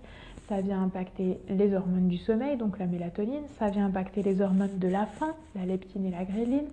Ça 0.49 0.61
vient 0.61 0.83
impacter 0.83 1.39
les 1.49 1.75
hormones 1.75 2.09
du 2.09 2.19
sommeil, 2.19 2.57
donc 2.57 2.79
la 2.79 2.87
mélatonine, 2.87 3.45
ça 3.59 3.69
vient 3.69 3.87
impacter 3.87 4.23
les 4.23 4.41
hormones 4.41 4.79
de 4.79 4.89
la 4.89 5.07
faim, 5.07 5.35
la 5.55 5.67
leptine 5.67 6.07
et 6.07 6.11
la 6.11 6.25
gréline. 6.25 6.69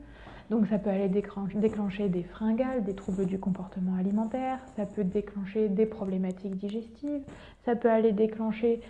Donc 0.50 0.68
ça 0.68 0.80
peut 0.80 0.90
aller 0.90 1.10
déclencher 1.10 2.10
des 2.10 2.24
fringales, 2.24 2.84
des 2.84 2.96
troubles 2.96 3.26
du 3.26 3.40
comportement 3.40 3.96
alimentaire, 3.96 4.60
ça 4.76 4.86
peut 4.86 5.04
déclencher 5.04 5.70
des 5.70 5.86
problématiques 5.86 6.58
digestives, 6.58 7.22
ça 7.66 7.76
peut 7.76 7.90
aller 7.90 8.12
déclencher 8.12 8.82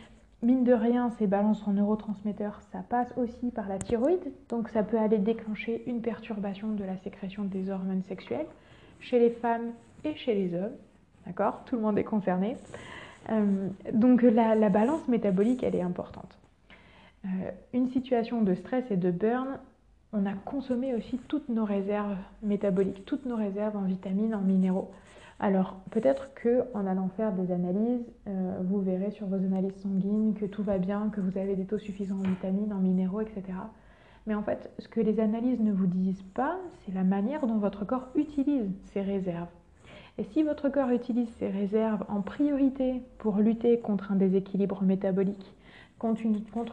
mine 0.41 0.63
de 0.63 0.73
rien, 0.73 1.09
ces 1.17 1.27
balances 1.27 1.67
en 1.67 1.73
neurotransmetteurs, 1.73 2.61
ça 2.71 2.79
passe 2.87 3.13
aussi 3.17 3.51
par 3.51 3.67
la 3.67 3.77
thyroïde, 3.77 4.31
donc 4.47 4.69
ça 4.69 4.83
peut 4.83 4.97
aller 4.97 5.17
déclencher 5.17 5.83
une 5.85 6.01
perturbation 6.01 6.69
de 6.69 6.83
la 6.85 6.95
sécrétion 6.97 7.43
des 7.43 7.69
hormones 7.69 8.03
sexuelles 8.03 8.47
chez 9.01 9.19
les 9.19 9.31
femmes 9.31 9.71
et 10.05 10.15
chez 10.15 10.35
les 10.35 10.55
hommes. 10.55 10.75
D'accord? 11.25 11.63
Tout 11.65 11.75
le 11.75 11.81
monde 11.81 11.97
est 11.97 12.05
concerné. 12.05 12.55
Euh, 13.29 13.67
donc 13.93 14.21
la, 14.21 14.69
balance 14.69 15.07
métabolique, 15.09 15.63
elle 15.63 15.75
est 15.75 15.81
importante. 15.81 16.37
Euh, 17.25 17.51
une 17.73 17.87
situation 17.89 18.41
de 18.41 18.55
stress 18.55 18.89
et 18.91 18.97
de 18.97 19.11
burn, 19.11 19.59
on 20.13 20.25
a 20.25 20.33
consommé 20.33 20.95
aussi 20.95 21.19
toutes 21.27 21.49
nos 21.49 21.65
réserves 21.65 22.17
métaboliques, 22.41 23.05
toutes 23.05 23.25
nos 23.25 23.35
réserves 23.35 23.77
en 23.77 23.83
vitamines, 23.83 24.33
en 24.33 24.41
minéraux. 24.41 24.91
Alors 25.39 25.77
peut-être 25.91 26.33
que 26.33 26.63
en 26.73 26.85
allant 26.85 27.09
faire 27.15 27.31
des 27.31 27.51
analyses, 27.51 28.05
euh, 28.27 28.59
vous 28.63 28.81
verrez 28.81 29.11
sur 29.11 29.27
vos 29.27 29.35
analyses 29.35 29.81
sanguines 29.81 30.33
que 30.33 30.45
tout 30.45 30.63
va 30.63 30.77
bien, 30.77 31.09
que 31.09 31.21
vous 31.21 31.37
avez 31.37 31.55
des 31.55 31.65
taux 31.65 31.77
suffisants 31.77 32.19
en 32.19 32.29
vitamines, 32.29 32.73
en 32.73 32.79
minéraux, 32.79 33.21
etc. 33.21 33.43
Mais 34.27 34.35
en 34.35 34.43
fait, 34.43 34.69
ce 34.79 34.87
que 34.87 34.99
les 34.99 35.19
analyses 35.19 35.61
ne 35.61 35.71
vous 35.71 35.87
disent 35.87 36.25
pas, 36.33 36.57
c'est 36.79 36.93
la 36.93 37.03
manière 37.03 37.47
dont 37.47 37.57
votre 37.57 37.85
corps 37.85 38.09
utilise 38.15 38.69
ces 38.85 39.01
réserves. 39.01 39.47
Et 40.17 40.23
si 40.25 40.43
votre 40.43 40.67
corps 40.67 40.89
utilise 40.89 41.29
ces 41.39 41.47
réserves 41.47 42.03
en 42.09 42.21
priorité 42.21 43.01
pour 43.19 43.37
lutter 43.37 43.79
contre 43.79 44.11
un 44.11 44.15
déséquilibre 44.15 44.83
métabolique, 44.83 45.53
contre 45.99 46.21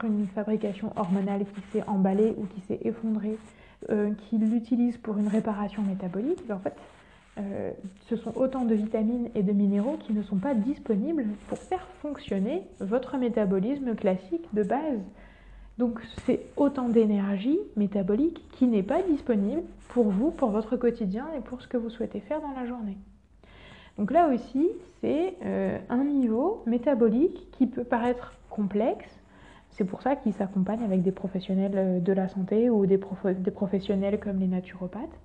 une, 0.05 0.27
fabrication 0.35 0.93
hormonale 0.97 1.45
qui 1.45 1.61
s'est 1.73 1.85
emballée 1.87 2.35
ou 2.39 2.47
qui 2.47 2.61
s'est 2.63 2.81
effondrée, 2.83 3.39
euh, 3.91 4.13
qu'il 4.15 4.49
l'utilise 4.49 4.97
pour 4.97 5.19
une 5.19 5.29
réparation 5.29 5.83
métabolique, 5.83 6.43
en 6.51 6.59
fait, 6.59 6.75
euh, 7.39 7.73
ce 8.09 8.17
sont 8.17 8.33
autant 8.37 8.65
de 8.65 8.75
vitamines 8.75 9.29
et 9.35 9.43
de 9.43 9.53
minéraux 9.53 9.99
qui 9.99 10.15
ne 10.15 10.23
sont 10.23 10.37
pas 10.37 10.55
disponibles 10.55 11.27
pour 11.49 11.59
faire 11.59 11.87
fonctionner 12.01 12.63
votre 12.81 13.19
métabolisme 13.19 13.95
classique 13.95 14.49
de 14.55 14.63
base. 14.63 15.01
Donc 15.77 16.01
c'est 16.25 16.41
autant 16.57 16.89
d'énergie 16.89 17.59
métabolique 17.77 18.43
qui 18.53 18.67
n'est 18.67 18.83
pas 18.83 19.03
disponible 19.03 19.63
pour 19.89 20.09
vous, 20.09 20.31
pour 20.31 20.51
votre 20.51 20.77
quotidien 20.77 21.27
et 21.37 21.41
pour 21.41 21.61
ce 21.61 21.69
que 21.69 21.77
vous 21.77 21.91
souhaitez 21.91 22.21
faire 22.21 22.41
dans 22.41 22.59
la 22.59 22.67
journée. 22.67 22.97
Donc 23.99 24.11
là 24.11 24.29
aussi, 24.29 24.69
c'est 25.01 25.35
euh, 25.45 25.79
un 25.89 26.05
niveau 26.05 26.63
métabolique 26.67 27.51
qui 27.53 27.67
peut 27.67 27.85
paraître 27.85 28.35
complexe. 28.51 29.09
C'est 29.71 29.85
pour 29.85 30.03
ça 30.03 30.17
qu'il 30.17 30.33
s'accompagne 30.35 30.83
avec 30.83 31.03
des 31.03 31.13
professionnels 31.13 31.73
euh, 31.77 32.01
de 32.01 32.13
la 32.13 32.29
santé 32.29 32.69
ou 32.71 32.87
des 32.87 32.99
professionnels 32.99 34.21
comme 34.21 34.39
les 34.39 34.47
naturopathes. 34.47 35.19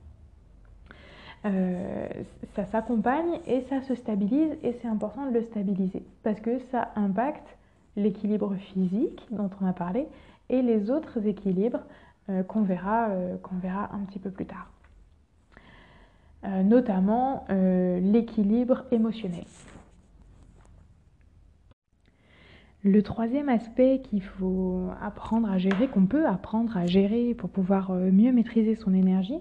Euh, 1.44 2.08
ça 2.56 2.66
s'accompagne 2.66 3.40
et 3.48 3.62
ça 3.62 3.82
se 3.82 3.96
stabilise 3.96 4.56
et 4.62 4.74
c'est 4.74 4.88
important 4.88 5.26
de 5.26 5.34
le 5.34 5.42
stabiliser 5.42 6.04
parce 6.24 6.40
que 6.40 6.60
ça 6.72 6.92
impacte 6.96 7.58
l'équilibre 7.96 8.54
physique 8.56 9.26
dont 9.32 9.50
on 9.60 9.66
a 9.66 9.74
parlé 9.74 10.08
et 10.50 10.62
les 10.62 10.92
autres 10.92 11.26
équilibres 11.26 11.82
qu'on 12.48 12.62
verra, 12.62 13.10
qu'on 13.42 13.56
verra 13.56 13.90
un 13.94 14.06
petit 14.06 14.20
peu 14.20 14.30
plus 14.30 14.46
tard. 14.46 14.70
Notamment 16.44 17.46
l'équilibre 17.50 18.86
émotionnel. 18.92 19.46
Le 22.84 23.04
troisième 23.04 23.48
aspect 23.48 24.02
qu'il 24.04 24.24
faut 24.24 24.88
apprendre 25.02 25.52
à 25.52 25.60
gérer, 25.60 25.88
qu'on 25.88 26.08
peut 26.08 26.26
apprendre 26.26 26.76
à 26.76 26.88
gérer 26.88 27.36
pour 27.36 27.52
pouvoir 27.52 27.92
mieux 27.92 28.32
maîtriser 28.32 28.74
son 28.76 28.94
énergie, 28.94 29.40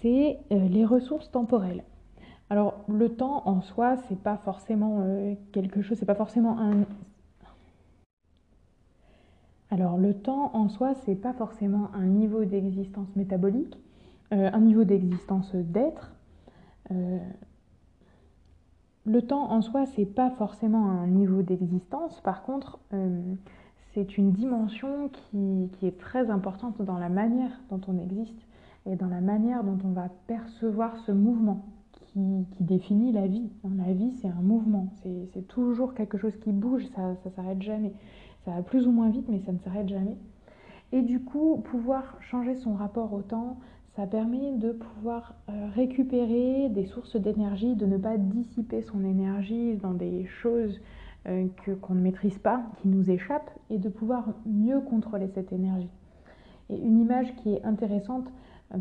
c'est 0.00 0.38
euh, 0.52 0.68
les 0.68 0.84
ressources 0.84 1.30
temporelles. 1.30 1.84
Alors 2.48 2.84
le 2.88 3.08
temps 3.10 3.42
en 3.46 3.60
soi, 3.60 3.96
c'est 4.08 4.20
pas 4.20 4.36
forcément 4.38 5.00
euh, 5.02 5.34
quelque 5.52 5.82
chose, 5.82 5.98
c'est 5.98 6.06
pas 6.06 6.14
forcément 6.14 6.58
un. 6.58 6.84
Alors 9.70 9.98
le 9.98 10.14
temps 10.14 10.50
en 10.54 10.68
soi, 10.68 10.94
c'est 10.94 11.14
pas 11.14 11.32
forcément 11.32 11.90
un 11.94 12.06
niveau 12.06 12.44
d'existence 12.44 13.14
métabolique, 13.14 13.78
euh, 14.32 14.50
un 14.52 14.60
niveau 14.60 14.84
d'existence 14.84 15.54
d'être. 15.54 16.12
le 19.06 19.22
temps 19.22 19.50
en 19.50 19.62
soi, 19.62 19.86
c'est 19.86 20.06
pas 20.06 20.30
forcément 20.30 20.90
un 20.90 21.06
niveau 21.06 21.42
d'existence. 21.42 22.20
Par 22.20 22.42
contre, 22.42 22.78
c'est 23.92 24.18
une 24.18 24.32
dimension 24.32 25.08
qui, 25.08 25.70
qui, 25.72 25.86
est 25.86 25.98
très 25.98 26.30
importante 26.30 26.82
dans 26.82 26.98
la 26.98 27.08
manière 27.08 27.60
dont 27.70 27.80
on 27.88 27.98
existe 27.98 28.46
et 28.86 28.96
dans 28.96 29.08
la 29.08 29.20
manière 29.20 29.64
dont 29.64 29.78
on 29.84 29.92
va 29.92 30.08
percevoir 30.26 30.98
ce 30.98 31.12
mouvement 31.12 31.64
qui, 32.12 32.46
définit 32.60 33.12
la 33.12 33.26
vie. 33.26 33.50
La 33.76 33.92
vie, 33.92 34.12
c'est 34.20 34.28
un 34.28 34.42
mouvement, 34.42 34.88
c'est 35.02 35.46
toujours 35.48 35.94
quelque 35.94 36.18
chose 36.18 36.36
qui 36.36 36.52
bouge, 36.52 36.84
ça 36.94 37.14
ne 37.24 37.30
s'arrête 37.30 37.62
jamais. 37.62 37.92
Ça 38.44 38.52
va 38.52 38.62
plus 38.62 38.86
ou 38.86 38.92
moins 38.92 39.10
vite, 39.10 39.26
mais 39.28 39.40
ça 39.40 39.52
ne 39.52 39.58
s'arrête 39.58 39.88
jamais. 39.88 40.16
Et 40.92 41.02
du 41.02 41.20
coup, 41.22 41.58
pouvoir 41.64 42.16
changer 42.20 42.56
son 42.56 42.74
rapport 42.74 43.12
au 43.12 43.22
temps, 43.22 43.58
ça 44.00 44.06
permet 44.06 44.52
de 44.52 44.72
pouvoir 44.72 45.34
euh, 45.50 45.68
récupérer 45.74 46.70
des 46.70 46.86
sources 46.86 47.16
d'énergie, 47.16 47.74
de 47.74 47.84
ne 47.84 47.98
pas 47.98 48.16
dissiper 48.16 48.80
son 48.80 49.04
énergie 49.04 49.76
dans 49.76 49.92
des 49.92 50.24
choses 50.24 50.80
euh, 51.28 51.46
qu'on 51.82 51.92
ne 51.92 52.00
maîtrise 52.00 52.38
pas, 52.38 52.62
qui 52.80 52.88
nous 52.88 53.10
échappent, 53.10 53.50
et 53.68 53.76
de 53.76 53.90
pouvoir 53.90 54.28
mieux 54.46 54.80
contrôler 54.80 55.28
cette 55.34 55.52
énergie. 55.52 55.90
Et 56.70 56.78
une 56.78 56.98
image 56.98 57.36
qui 57.36 57.52
est 57.52 57.62
intéressante, 57.62 58.24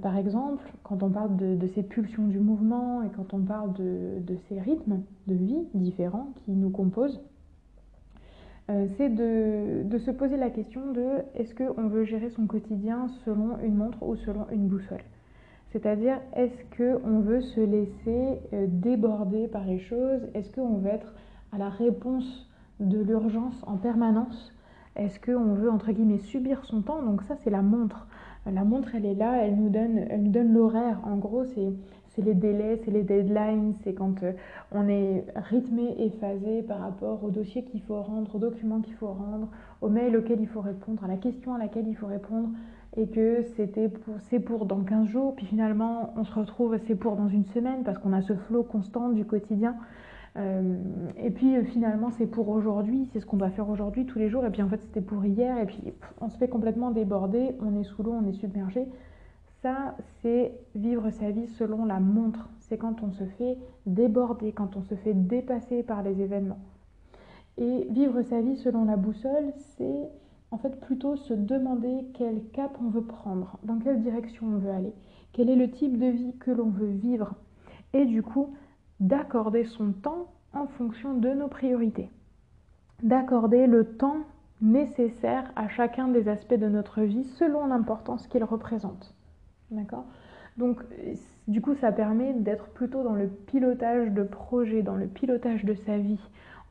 par 0.02 0.16
exemple, 0.16 0.64
quand 0.84 1.04
on 1.04 1.10
parle 1.10 1.36
de, 1.36 1.68
ces 1.68 1.84
pulsions 1.84 2.28
du 2.28 2.40
mouvement 2.40 3.04
et 3.04 3.10
quand 3.10 3.34
on 3.34 3.40
parle 3.40 3.74
de, 3.74 4.38
ces 4.48 4.62
rythmes 4.62 5.02
de 5.28 5.34
vie 5.34 5.68
différents 5.74 6.32
qui 6.46 6.52
nous 6.52 6.70
composent, 6.70 7.20
euh, 8.70 8.86
c'est 8.98 9.10
de, 9.10 9.98
se 9.98 10.12
poser 10.12 10.38
la 10.38 10.52
question 10.52 10.92
de 10.92 11.08
est-ce 11.36 11.56
qu'on 11.56 11.88
veut 11.88 12.04
gérer 12.04 12.30
son 12.30 12.46
quotidien 12.46 13.08
selon 13.26 13.58
une 13.64 13.76
montre 13.76 14.04
ou 14.04 14.16
selon 14.16 14.48
une 14.52 14.68
boussole? 14.68 15.02
C'est-à-dire, 15.72 16.20
est-ce 16.36 16.64
qu'on 16.78 17.20
veut 17.20 17.42
se 17.42 17.62
laisser 17.62 18.40
euh, 18.54 18.68
déborder 18.68 19.48
par 19.48 19.66
les 19.66 19.80
choses? 19.80 20.22
Est-ce 20.34 20.52
qu'on 20.52 20.78
veut 20.78 20.90
être 20.90 21.14
à 21.52 21.58
la 21.58 21.70
réponse 21.70 22.48
de 22.80 23.00
l'urgence 23.00 23.60
en 23.66 23.78
permanence? 23.78 24.54
Est-ce 24.96 25.20
qu'on 25.20 25.54
veut, 25.54 25.72
entre 25.72 25.92
guillemets, 25.92 26.20
subir 26.20 26.64
son 26.66 26.82
temps? 26.82 27.02
Donc 27.02 27.24
ça, 27.24 27.36
c'est 27.38 27.50
la 27.50 27.62
montre. 27.62 28.08
La 28.46 28.64
montre, 28.64 28.96
elle 28.96 29.06
est 29.06 29.16
là, 29.16 29.44
elle 29.44 29.56
nous 29.56 29.70
donne, 29.70 29.98
elle 30.10 30.24
nous 30.24 30.32
donne 30.32 30.54
l'horaire. 30.54 31.00
En 31.06 31.18
gros, 31.18 31.44
c'est 31.46 31.70
les 32.22 32.34
délais, 32.34 32.82
c'est 32.84 32.92
les 32.92 33.04
deadlines, 33.04 33.74
c'est 33.84 33.94
quand 33.94 34.24
euh, 34.24 34.34
on 34.72 34.88
est 34.88 35.26
rythmé 35.36 35.96
et 35.98 36.10
phasé 36.12 36.64
par 36.64 36.80
rapport 36.80 37.24
au 37.24 37.30
dossier 37.30 37.64
qu'il 37.64 37.82
faut 37.82 38.02
rendre, 38.02 38.36
aux 38.36 38.40
documents 38.40 38.82
qu'il 38.82 38.96
faut 38.96 39.08
rendre, 39.08 39.50
aux 39.82 39.90
mails 39.90 40.16
auxquels 40.18 40.42
il 40.42 40.48
faut 40.48 40.62
répondre, 40.62 41.04
à 41.04 41.08
la 41.08 41.18
question 41.18 41.54
à 41.54 41.58
laquelle 41.58 41.88
il 41.88 41.96
faut 41.96 42.08
répondre. 42.08 42.50
et 42.98 43.08
que 43.08 43.44
c'était 43.56 43.90
pour, 43.90 44.16
c'est 44.30 44.40
pour 44.40 44.66
dans 44.66 44.82
15 44.84 45.08
jours, 45.08 45.36
puis 45.36 45.46
finalement 45.46 46.14
on 46.18 46.24
se 46.24 46.34
retrouve 46.34 46.78
c'est 46.88 46.96
pour 46.96 47.16
dans 47.16 47.30
une 47.30 47.46
semaine 47.46 47.84
parce 47.84 48.00
qu'on 48.00 48.14
a 48.14 48.22
ce 48.22 48.34
flot 48.34 48.64
constant 48.64 49.10
du 49.10 49.26
quotidien. 49.26 49.76
Euh, 50.38 50.78
et 51.18 51.32
puis 51.32 51.56
euh, 51.56 51.64
finalement 51.64 52.12
c'est 52.12 52.28
pour 52.28 52.50
aujourd'hui, 52.50 53.10
c'est 53.12 53.20
ce 53.20 53.26
qu'on 53.26 53.38
doit 53.38 53.50
faire 53.50 53.70
aujourd'hui 53.70 54.06
tous 54.06 54.20
les 54.20 54.30
jours, 54.30 54.46
et 54.46 54.50
puis 54.52 54.62
en 54.62 54.70
fait 54.70 54.82
c'était 54.82 55.02
pour 55.02 55.26
hier, 55.26 55.58
et 55.58 55.66
puis 55.66 55.94
on 56.22 56.30
se 56.30 56.38
fait 56.38 56.48
complètement 56.48 56.92
déborder, 56.92 57.56
on 57.62 57.80
est 57.80 57.84
sous 57.84 58.04
l'eau, 58.04 58.14
on 58.14 58.28
est 58.28 58.34
submergé. 58.34 58.88
Ça, 59.62 59.96
c'est 60.22 60.54
vivre 60.74 61.10
sa 61.10 61.32
vie 61.32 61.48
selon 61.48 61.86
la 61.86 62.00
montre. 62.00 62.48
C'est 62.60 62.78
quand 62.78 63.04
on 63.04 63.12
se 63.12 63.26
fait 63.26 63.58
déborder, 63.86 64.54
quand 64.54 64.78
on 64.78 64.84
se 64.84 64.96
fait 64.96 65.14
dépasser 65.14 65.84
par 65.84 66.02
les 66.02 66.22
événements. 66.22 66.60
Et 67.58 67.88
vivre 67.90 68.22
sa 68.22 68.40
vie 68.40 68.56
selon 68.56 68.86
la 68.86 68.96
boussole, 68.96 69.52
c'est 69.76 70.10
en 70.52 70.58
fait 70.58 70.80
plutôt 70.80 71.18
se 71.18 71.34
demander 71.34 72.06
quel 72.14 72.42
cap 72.54 72.78
on 72.82 72.90
veut 72.90 73.04
prendre, 73.04 73.58
dans 73.64 73.78
quelle 73.80 74.02
direction 74.02 74.48
on 74.48 74.58
veut 74.60 74.72
aller, 74.72 74.94
quel 75.34 75.50
est 75.50 75.58
le 75.58 75.70
type 75.70 76.00
de 76.00 76.08
vie 76.08 76.38
que 76.40 76.52
l'on 76.52 76.70
veut 76.70 76.88
vivre. 76.88 77.36
Et 77.92 78.06
du 78.06 78.24
coup, 78.24 78.54
d'accorder 79.02 79.66
son 79.66 79.92
temps 79.92 80.28
en 80.54 80.68
fonction 80.68 81.16
de 81.16 81.30
nos 81.30 81.50
priorités. 81.50 82.10
D'accorder 83.04 83.68
le 83.68 83.84
temps 83.84 84.20
nécessaire 84.62 85.52
à 85.58 85.68
chacun 85.68 86.08
des 86.08 86.30
aspects 86.30 86.54
de 86.54 86.68
notre 86.70 87.02
vie 87.02 87.26
selon 87.38 87.68
l'importance 87.68 88.26
qu'il 88.28 88.44
représente. 88.46 89.14
D'accord 89.72 90.06
Donc, 90.58 90.82
du 91.48 91.62
coup, 91.62 91.76
ça 91.76 91.92
permet 91.92 92.34
d'être 92.34 92.68
plutôt 92.70 93.04
dans 93.04 93.16
le 93.16 93.28
pilotage 93.28 94.12
de 94.12 94.24
projet, 94.24 94.82
dans 94.82 94.96
le 94.96 95.08
pilotage 95.08 95.66
de 95.66 95.74
sa 95.74 95.98
vie. 95.98 96.20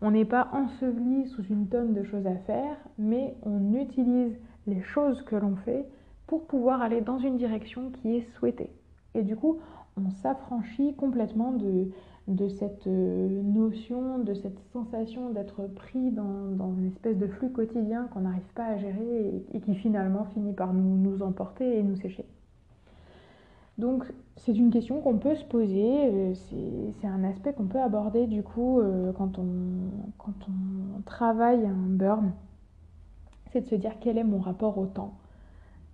On 0.00 0.12
n'est 0.12 0.24
pas 0.24 0.48
enseveli 0.52 1.26
sous 1.28 1.44
une 1.44 1.68
tonne 1.68 1.94
de 1.94 2.04
choses 2.04 2.26
à 2.26 2.36
faire, 2.36 2.76
mais 2.98 3.34
on 3.42 3.74
utilise 3.74 4.36
les 4.66 4.82
choses 4.82 5.22
que 5.22 5.36
l'on 5.36 5.56
fait 5.56 5.84
pour 6.26 6.46
pouvoir 6.46 6.82
aller 6.82 7.00
dans 7.00 7.18
une 7.18 7.36
direction 7.36 7.90
qui 7.90 8.16
est 8.16 8.26
souhaitée. 8.36 8.70
Et 9.14 9.22
du 9.22 9.34
coup, 9.34 9.58
on 9.96 10.10
s'affranchit 10.10 10.94
complètement 10.94 11.52
de, 11.52 11.88
de 12.28 12.48
cette 12.48 12.86
euh, 12.86 13.42
notion, 13.42 14.18
de 14.18 14.34
cette 14.34 14.58
sensation 14.72 15.30
d'être 15.30 15.66
pris 15.66 16.10
dans, 16.10 16.74
une 16.78 16.88
espèce 16.88 17.16
de 17.16 17.26
flux 17.26 17.50
quotidien 17.50 18.06
qu'on 18.12 18.20
n'arrive 18.20 18.52
pas 18.54 18.66
à 18.66 18.76
gérer 18.76 19.44
et, 19.54 19.60
qui 19.60 19.74
finalement 19.74 20.26
finit 20.34 20.52
par 20.52 20.74
nous, 20.74 20.96
nous 20.96 21.22
emporter 21.22 21.78
et 21.78 21.82
nous 21.82 21.96
sécher. 21.96 22.26
Donc 23.78 24.04
c'est 24.36 24.54
une 24.54 24.70
question 24.70 25.00
qu'on 25.00 25.18
peut 25.18 25.36
se 25.36 25.44
poser, 25.44 26.10
euh, 26.10 26.34
c'est 27.00 27.06
un 27.06 27.22
aspect 27.22 27.52
qu'on 27.52 27.66
peut 27.66 27.80
aborder 27.80 28.26
du 28.26 28.42
coup 28.42 28.80
euh, 28.80 29.12
quand, 29.12 29.38
on, 29.38 31.00
travaille 31.06 31.64
un 31.64 31.88
burn, 31.88 32.32
c'est 33.52 33.60
de 33.60 33.66
se 33.66 33.76
dire 33.76 33.92
quel 34.00 34.18
est 34.18 34.24
mon 34.24 34.40
rapport 34.40 34.78
au 34.78 34.86
temps? 34.86 35.14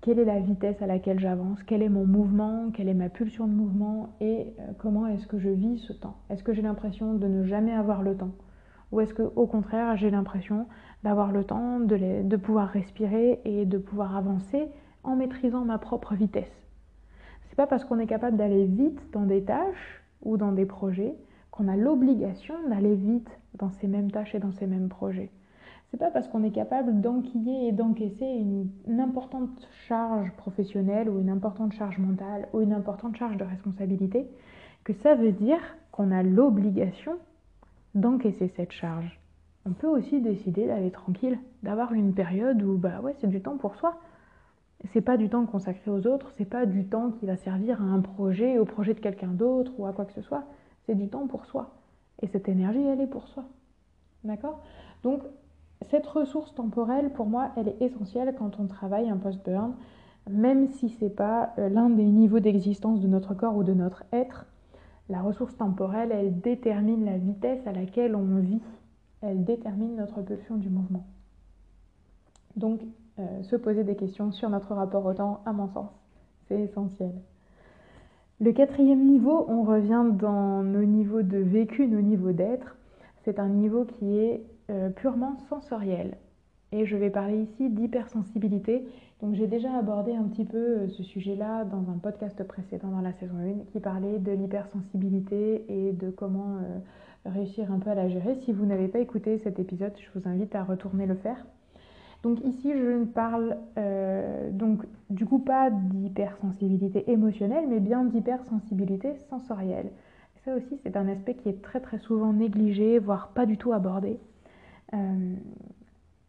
Quelle 0.00 0.18
est 0.18 0.24
la 0.24 0.40
vitesse 0.40 0.80
à 0.82 0.86
laquelle 0.86 1.18
j'avance, 1.18 1.62
quel 1.62 1.82
est 1.82 1.88
mon 1.88 2.06
mouvement, 2.06 2.70
quelle 2.72 2.88
est 2.88 2.94
ma 2.94 3.08
pulsion 3.08 3.46
de 3.46 3.52
mouvement? 3.52 4.10
Et 4.20 4.54
euh, 4.60 4.72
comment 4.78 5.06
est-ce 5.06 5.26
que 5.26 5.38
je 5.38 5.50
vis 5.50 5.78
ce 5.78 5.92
temps? 5.92 6.16
Est-ce 6.30 6.42
que 6.42 6.54
j'ai 6.54 6.62
l'impression 6.62 7.14
de 7.14 7.26
ne 7.26 7.44
jamais 7.44 7.72
avoir 7.72 8.02
le 8.02 8.16
temps? 8.16 8.32
Ou 8.92 9.00
est-ce 9.00 9.12
que 9.12 9.22
au 9.36 9.46
contraire 9.46 9.96
j'ai 9.96 10.10
l'impression 10.10 10.66
d'avoir 11.02 11.32
le 11.32 11.44
temps 11.44 11.80
de, 11.80 12.36
pouvoir 12.36 12.68
respirer 12.68 13.40
et 13.44 13.66
de 13.66 13.76
pouvoir 13.76 14.16
avancer 14.16 14.68
en 15.02 15.16
maîtrisant 15.16 15.66
ma 15.66 15.76
propre 15.76 16.14
vitesse? 16.14 16.63
C'est 17.54 17.56
pas 17.56 17.66
parce 17.68 17.84
qu'on 17.84 18.00
est 18.00 18.06
capable 18.06 18.36
d'aller 18.36 18.64
vite 18.64 19.00
dans 19.12 19.24
des 19.24 19.44
tâches 19.44 20.02
ou 20.22 20.36
dans 20.36 20.52
des 20.52 20.66
projets 20.66 21.14
qu'on 21.50 21.68
a 21.68 21.76
l'obligation 21.76 22.54
d'aller 22.68 22.96
vite 22.96 23.30
dans 23.54 23.70
ces 23.70 23.86
mêmes 23.86 24.10
tâches 24.10 24.34
et 24.34 24.40
dans 24.40 24.52
ces 24.52 24.66
mêmes 24.66 24.88
projets 24.88 25.30
c'est 25.94 26.00
pas 26.00 26.10
parce 26.10 26.26
qu'on 26.26 26.42
est 26.42 26.50
capable 26.50 27.00
d'enquiller 27.00 27.68
et 27.68 27.72
d'encaisser 27.72 28.26
une, 28.26 29.00
importante 29.00 29.68
charge 29.86 30.32
professionnelle 30.32 31.08
ou 31.08 31.20
une 31.20 31.30
importante 31.30 31.72
charge 31.72 31.98
mentale 31.98 32.48
ou 32.52 32.62
une 32.62 32.72
importante 32.72 33.14
charge 33.14 33.36
de 33.36 33.44
responsabilité 33.44 34.26
que 34.82 34.92
ça 34.92 35.14
veut 35.14 35.30
dire 35.30 35.60
qu'on 35.92 36.10
a 36.10 36.24
l'obligation 36.24 37.12
d'encaisser 37.94 38.48
cette 38.56 38.72
charge. 38.72 39.20
On 39.66 39.70
peut 39.70 39.86
aussi 39.86 40.20
décider 40.20 40.66
d'aller 40.66 40.90
tranquille, 40.90 41.38
d'avoir 41.62 41.92
une 41.92 42.12
période 42.12 42.60
où 42.60 42.76
bah 42.76 43.00
ouais, 43.00 43.14
c'est 43.20 43.30
du 43.30 43.40
temps 43.40 43.56
pour 43.56 43.76
soi. 43.76 43.96
C'est 44.92 45.00
pas 45.00 45.16
du 45.16 45.28
temps 45.28 45.46
consacré 45.46 45.90
aux 45.90 46.06
autres, 46.06 46.30
c'est 46.36 46.44
pas 46.44 46.66
du 46.66 46.84
temps 46.86 47.10
qui 47.10 47.26
va 47.26 47.36
servir 47.36 47.80
à 47.80 47.84
un 47.84 48.00
projet, 48.00 48.58
au 48.58 48.64
projet 48.64 48.94
de 48.94 49.00
quelqu'un 49.00 49.28
d'autre 49.28 49.72
ou 49.78 49.86
à 49.86 49.92
quoi 49.92 50.04
que 50.04 50.12
ce 50.12 50.20
soit. 50.20 50.44
C'est 50.86 50.94
du 50.94 51.08
temps 51.08 51.26
pour 51.26 51.46
soi. 51.46 51.70
Et 52.22 52.26
cette 52.26 52.48
énergie, 52.48 52.84
elle 52.84 53.00
est 53.00 53.06
pour 53.06 53.26
soi. 53.28 53.44
D'accord? 54.24 54.60
Donc, 55.02 55.22
cette 55.82 56.06
ressource 56.06 56.54
temporelle, 56.54 57.10
pour 57.12 57.26
moi, 57.26 57.50
elle 57.56 57.68
est 57.68 57.82
essentielle 57.82 58.34
quand 58.38 58.58
on 58.60 58.66
travaille 58.66 59.08
un 59.08 59.16
post-burn, 59.16 59.74
même 60.30 60.68
si 60.68 60.88
ce 60.88 61.04
n'est 61.04 61.10
pas 61.10 61.52
euh, 61.58 61.68
l'un 61.68 61.90
des 61.90 62.04
niveaux 62.04 62.40
d'existence 62.40 63.00
de 63.00 63.08
notre 63.08 63.34
corps 63.34 63.56
ou 63.56 63.64
de 63.64 63.74
notre 63.74 64.04
être. 64.12 64.46
La 65.10 65.20
ressource 65.20 65.56
temporelle, 65.56 66.10
elle 66.12 66.40
détermine 66.40 67.04
la 67.04 67.18
vitesse 67.18 67.66
à 67.66 67.72
laquelle 67.72 68.16
on 68.16 68.38
vit. 68.38 68.60
Elle 69.20 69.44
détermine 69.44 69.96
notre 69.96 70.22
pulsion 70.22 70.56
du 70.56 70.70
mouvement. 70.70 71.04
Donc, 72.56 72.80
euh, 73.20 73.42
se 73.44 73.54
poser 73.54 73.84
des 73.84 73.94
questions 73.94 74.32
sur 74.32 74.50
notre 74.50 74.74
rapport 74.74 75.06
au 75.06 75.14
temps, 75.14 75.40
à 75.46 75.52
mon 75.52 75.68
sens, 75.68 75.88
c'est 76.48 76.60
essentiel. 76.60 77.12
Le 78.40 78.52
quatrième 78.52 79.06
niveau, 79.06 79.46
on 79.48 79.62
revient 79.62 80.04
dans 80.18 80.64
nos 80.64 80.82
niveaux 80.82 81.22
de 81.22 81.38
vécu, 81.38 81.86
nos 81.86 82.00
niveaux 82.00 82.32
d'être. 82.32 82.76
C'est 83.24 83.38
un 83.38 83.48
niveau 83.48 83.84
qui 83.84 84.18
est 84.18 84.42
euh, 84.68 84.90
purement 84.90 85.36
sensoriel. 85.48 86.16
Et 86.72 86.86
je 86.86 86.96
vais 86.96 87.10
parler 87.10 87.42
ici 87.42 87.70
d'hypersensibilité. 87.70 88.84
Donc 89.22 89.34
j'ai 89.36 89.46
déjà 89.46 89.72
abordé 89.78 90.12
un 90.12 90.24
petit 90.24 90.44
peu 90.44 90.58
euh, 90.58 90.88
ce 90.88 91.04
sujet-là 91.04 91.64
dans 91.66 91.88
un 91.90 91.98
podcast 91.98 92.42
précédent 92.42 92.88
dans 92.88 93.00
la 93.00 93.12
saison 93.12 93.36
1 93.38 93.70
qui 93.70 93.78
parlait 93.78 94.18
de 94.18 94.32
l'hypersensibilité 94.32 95.64
et 95.68 95.92
de 95.92 96.10
comment 96.10 96.58
réussir 97.24 97.70
un 97.70 97.78
peu 97.78 97.90
à 97.90 97.94
la 97.94 98.08
gérer. 98.08 98.34
Si 98.44 98.50
vous 98.50 98.66
n'avez 98.66 98.88
pas 98.88 98.98
écouté 98.98 99.38
cet 99.38 99.60
épisode, 99.60 99.92
je 99.98 100.18
vous 100.18 100.28
invite 100.28 100.56
à 100.56 100.64
retourner 100.64 101.06
le 101.06 101.14
faire. 101.14 101.46
Donc 102.24 102.44
ici, 102.44 102.72
je 102.72 102.98
ne 102.98 103.04
parle 103.04 103.56
donc 104.52 104.84
du 105.10 105.26
coup 105.26 105.38
pas 105.38 105.70
d'hypersensibilité 105.70 107.08
émotionnelle, 107.10 107.66
mais 107.68 107.78
bien 107.78 108.04
d'hypersensibilité 108.04 109.14
sensorielle. 109.30 109.90
Ça 110.44 110.54
aussi, 110.54 110.78
c'est 110.82 110.96
un 110.96 111.08
aspect 111.08 111.34
qui 111.36 111.48
est 111.48 111.62
très 111.62 111.80
très 111.80 111.98
souvent 111.98 112.34
négligé, 112.34 112.98
voire 112.98 113.28
pas 113.28 113.46
du 113.46 113.56
tout 113.56 113.72
abordé. 113.72 114.18
Euh, 114.92 115.34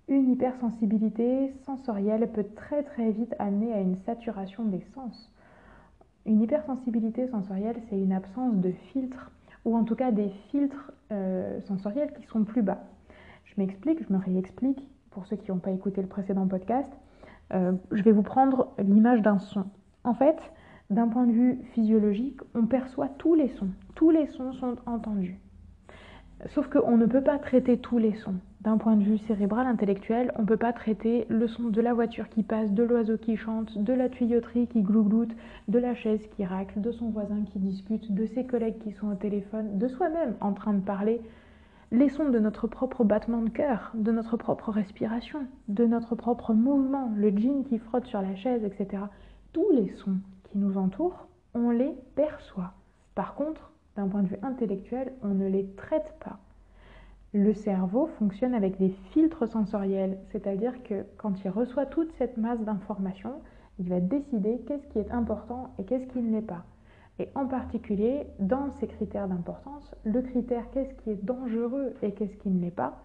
une 0.07 0.31
hypersensibilité 0.31 1.51
sensorielle 1.65 2.31
peut 2.31 2.45
très 2.55 2.83
très 2.83 3.11
vite 3.11 3.35
amener 3.39 3.73
à 3.73 3.81
une 3.81 3.97
saturation 3.97 4.63
des 4.63 4.81
sens. 4.93 5.33
Une 6.25 6.41
hypersensibilité 6.41 7.27
sensorielle, 7.27 7.81
c'est 7.89 7.99
une 7.99 8.13
absence 8.13 8.55
de 8.55 8.71
filtres, 8.71 9.31
ou 9.65 9.75
en 9.75 9.83
tout 9.83 9.95
cas 9.95 10.11
des 10.11 10.29
filtres 10.49 10.91
euh, 11.11 11.59
sensoriels 11.61 12.13
qui 12.13 12.25
sont 12.27 12.45
plus 12.45 12.61
bas. 12.61 12.83
Je 13.43 13.53
m'explique, 13.57 14.01
je 14.07 14.13
me 14.13 14.19
réexplique 14.19 14.87
pour 15.15 15.25
ceux 15.25 15.37
qui 15.37 15.49
n'ont 15.49 15.59
pas 15.59 15.71
écouté 15.71 16.01
le 16.01 16.07
précédent 16.07 16.45
podcast. 16.45 16.91
Euh, 17.53 17.71
je 17.91 18.03
vais 18.03 18.11
vous 18.11 18.21
prendre 18.21 18.73
l'image 18.77 19.21
d'un 19.21 19.39
son. 19.39 19.65
En 20.03 20.13
fait, 20.13 20.37
d'un 20.89 21.07
point 21.07 21.25
de 21.25 21.31
vue 21.31 21.59
physiologique, 21.73 22.39
on 22.53 22.65
perçoit 22.65 23.07
tous 23.17 23.33
les 23.33 23.47
sons. 23.47 23.69
Tous 23.95 24.11
les 24.11 24.27
sons 24.27 24.51
sont 24.53 24.75
entendus. 24.85 25.39
Sauf 26.47 26.67
qu'on 26.67 26.97
ne 26.97 27.05
peut 27.05 27.23
pas 27.23 27.39
traiter 27.39 27.77
tous 27.77 27.97
les 27.97 28.13
sons. 28.13 28.35
D'un 28.59 28.77
point 28.77 28.97
de 28.97 29.03
vue 29.03 29.17
cérébral, 29.19 29.67
intellectuel, 29.67 30.33
on 30.37 30.41
ne 30.41 30.47
peut 30.47 30.57
pas 30.57 30.73
traiter 30.73 31.25
le 31.29 31.47
son 31.47 31.69
de 31.69 31.81
la 31.81 31.93
voiture 31.93 32.27
qui 32.27 32.43
passe, 32.43 32.73
de 32.73 32.83
l'oiseau 32.83 33.17
qui 33.17 33.37
chante, 33.37 33.77
de 33.77 33.93
la 33.93 34.09
tuyauterie 34.09 34.67
qui 34.67 34.81
glougloute, 34.81 35.33
de 35.69 35.79
la 35.79 35.95
chaise 35.95 36.27
qui 36.35 36.43
racle, 36.43 36.81
de 36.81 36.91
son 36.91 37.09
voisin 37.09 37.43
qui 37.45 37.59
discute, 37.59 38.11
de 38.11 38.25
ses 38.25 38.45
collègues 38.45 38.79
qui 38.79 38.91
sont 38.91 39.07
au 39.07 39.15
téléphone, 39.15 39.77
de 39.77 39.87
soi-même 39.87 40.35
en 40.41 40.51
train 40.51 40.73
de 40.73 40.81
parler. 40.81 41.21
Les 41.97 42.09
sons 42.09 42.27
de 42.27 42.39
notre 42.39 42.67
propre 42.67 43.05
battement 43.05 43.41
de 43.41 43.47
cœur, 43.47 43.93
de 43.93 44.11
notre 44.11 44.35
propre 44.35 44.69
respiration, 44.69 45.47
de 45.69 45.85
notre 45.85 46.13
propre 46.13 46.53
mouvement, 46.53 47.09
le 47.15 47.29
jean 47.29 47.63
qui 47.63 47.79
frotte 47.79 48.05
sur 48.05 48.21
la 48.21 48.35
chaise, 48.35 48.65
etc. 48.65 49.03
Tous 49.53 49.71
les 49.71 49.87
sons 49.91 50.17
qui 50.43 50.57
nous 50.57 50.77
entourent, 50.77 51.29
on 51.53 51.69
les 51.69 51.95
perçoit. 52.15 52.73
Par 53.15 53.33
contre, 53.33 53.71
d'un 53.95 54.09
point 54.09 54.23
de 54.23 54.27
vue 54.27 54.39
intellectuel, 54.43 55.13
on 55.23 55.29
ne 55.29 55.47
les 55.47 55.67
traite 55.77 56.13
pas. 56.19 56.39
Le 57.33 57.53
cerveau 57.53 58.07
fonctionne 58.19 58.55
avec 58.55 58.77
des 58.77 58.93
filtres 59.13 59.47
sensoriels, 59.47 60.17
c'est-à-dire 60.33 60.83
que 60.83 61.05
quand 61.15 61.45
il 61.45 61.49
reçoit 61.49 61.85
toute 61.85 62.11
cette 62.17 62.35
masse 62.35 62.59
d'informations, 62.59 63.39
il 63.79 63.87
va 63.87 64.01
décider 64.01 64.59
qu'est-ce 64.67 64.87
qui 64.87 64.99
est 64.99 65.11
important 65.11 65.73
et 65.79 65.85
qu'est-ce 65.85 66.07
qui 66.07 66.19
ne 66.19 66.33
l'est 66.33 66.45
pas. 66.45 66.65
Et 67.19 67.29
en 67.35 67.45
particulier, 67.45 68.27
dans 68.39 68.71
ces 68.71 68.87
critères 68.87 69.27
d'importance, 69.27 69.95
le 70.03 70.21
critère 70.21 70.69
qu'est-ce 70.71 70.93
qui 70.95 71.11
est 71.11 71.23
dangereux 71.23 71.93
et 72.01 72.11
qu'est-ce 72.13 72.35
qui 72.37 72.49
ne 72.49 72.61
l'est 72.61 72.71
pas, 72.71 73.01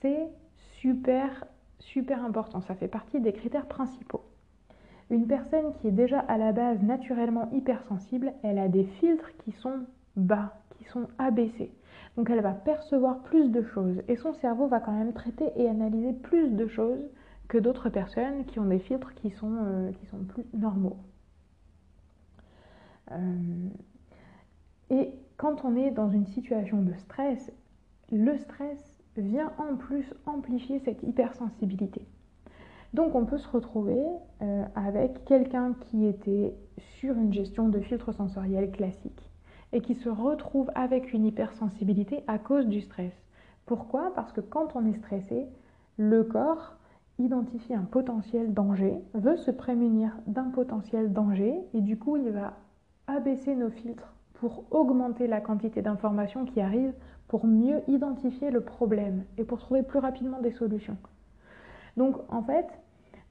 c'est 0.00 0.28
super, 0.80 1.44
super 1.78 2.24
important. 2.24 2.60
Ça 2.60 2.74
fait 2.74 2.88
partie 2.88 3.20
des 3.20 3.32
critères 3.32 3.66
principaux. 3.66 4.24
Une 5.10 5.26
personne 5.26 5.72
qui 5.74 5.88
est 5.88 5.92
déjà 5.92 6.20
à 6.20 6.38
la 6.38 6.52
base 6.52 6.82
naturellement 6.82 7.50
hypersensible, 7.52 8.32
elle 8.42 8.58
a 8.58 8.68
des 8.68 8.84
filtres 8.84 9.36
qui 9.38 9.52
sont 9.52 9.80
bas, 10.16 10.54
qui 10.78 10.84
sont 10.84 11.08
abaissés. 11.18 11.72
Donc 12.16 12.30
elle 12.30 12.40
va 12.40 12.52
percevoir 12.52 13.20
plus 13.22 13.50
de 13.50 13.62
choses 13.62 14.02
et 14.08 14.16
son 14.16 14.32
cerveau 14.34 14.66
va 14.66 14.80
quand 14.80 14.92
même 14.92 15.12
traiter 15.12 15.50
et 15.56 15.68
analyser 15.68 16.12
plus 16.12 16.50
de 16.50 16.66
choses 16.66 17.08
que 17.48 17.58
d'autres 17.58 17.88
personnes 17.88 18.44
qui 18.46 18.58
ont 18.58 18.66
des 18.66 18.78
filtres 18.78 19.14
qui 19.14 19.30
sont, 19.30 19.52
euh, 19.64 19.90
qui 19.92 20.06
sont 20.06 20.18
plus 20.18 20.44
normaux. 20.54 20.96
Euh, 23.12 23.68
et 24.90 25.12
quand 25.36 25.64
on 25.64 25.76
est 25.76 25.90
dans 25.90 26.10
une 26.10 26.26
situation 26.26 26.82
de 26.82 26.92
stress, 26.94 27.52
le 28.10 28.36
stress 28.38 28.96
vient 29.16 29.52
en 29.58 29.76
plus 29.76 30.12
amplifier 30.26 30.78
cette 30.80 31.02
hypersensibilité. 31.02 32.06
Donc 32.92 33.14
on 33.14 33.24
peut 33.24 33.38
se 33.38 33.48
retrouver 33.48 34.02
euh, 34.42 34.64
avec 34.74 35.24
quelqu'un 35.24 35.74
qui 35.80 36.06
était 36.06 36.54
sur 36.98 37.14
une 37.16 37.32
gestion 37.32 37.68
de 37.68 37.78
filtre 37.80 38.12
sensoriel 38.12 38.70
classique 38.70 39.30
et 39.72 39.80
qui 39.80 39.94
se 39.94 40.08
retrouve 40.08 40.70
avec 40.74 41.12
une 41.12 41.24
hypersensibilité 41.24 42.24
à 42.26 42.38
cause 42.38 42.66
du 42.66 42.80
stress. 42.80 43.12
Pourquoi? 43.66 44.12
Parce 44.14 44.32
que 44.32 44.40
quand 44.40 44.74
on 44.74 44.84
est 44.86 44.98
stressé, 44.98 45.46
le 45.96 46.24
corps 46.24 46.74
identifie 47.20 47.74
un 47.74 47.84
potentiel 47.84 48.52
danger, 48.52 48.94
veut 49.14 49.36
se 49.36 49.52
prémunir 49.52 50.16
d'un 50.26 50.50
potentiel 50.50 51.12
danger 51.12 51.54
et 51.74 51.80
du 51.80 51.96
coup 51.96 52.16
il 52.16 52.30
va 52.30 52.54
abaisser 53.10 53.54
nos 53.54 53.70
filtres 53.70 54.14
pour 54.34 54.64
augmenter 54.70 55.26
la 55.26 55.40
quantité 55.40 55.82
d'informations 55.82 56.44
qui 56.44 56.60
arrivent 56.60 56.94
pour 57.28 57.46
mieux 57.46 57.82
identifier 57.88 58.50
le 58.50 58.60
problème 58.60 59.24
et 59.38 59.44
pour 59.44 59.58
trouver 59.58 59.82
plus 59.82 59.98
rapidement 59.98 60.40
des 60.40 60.50
solutions. 60.50 60.96
Donc 61.96 62.16
en 62.28 62.42
fait, 62.42 62.66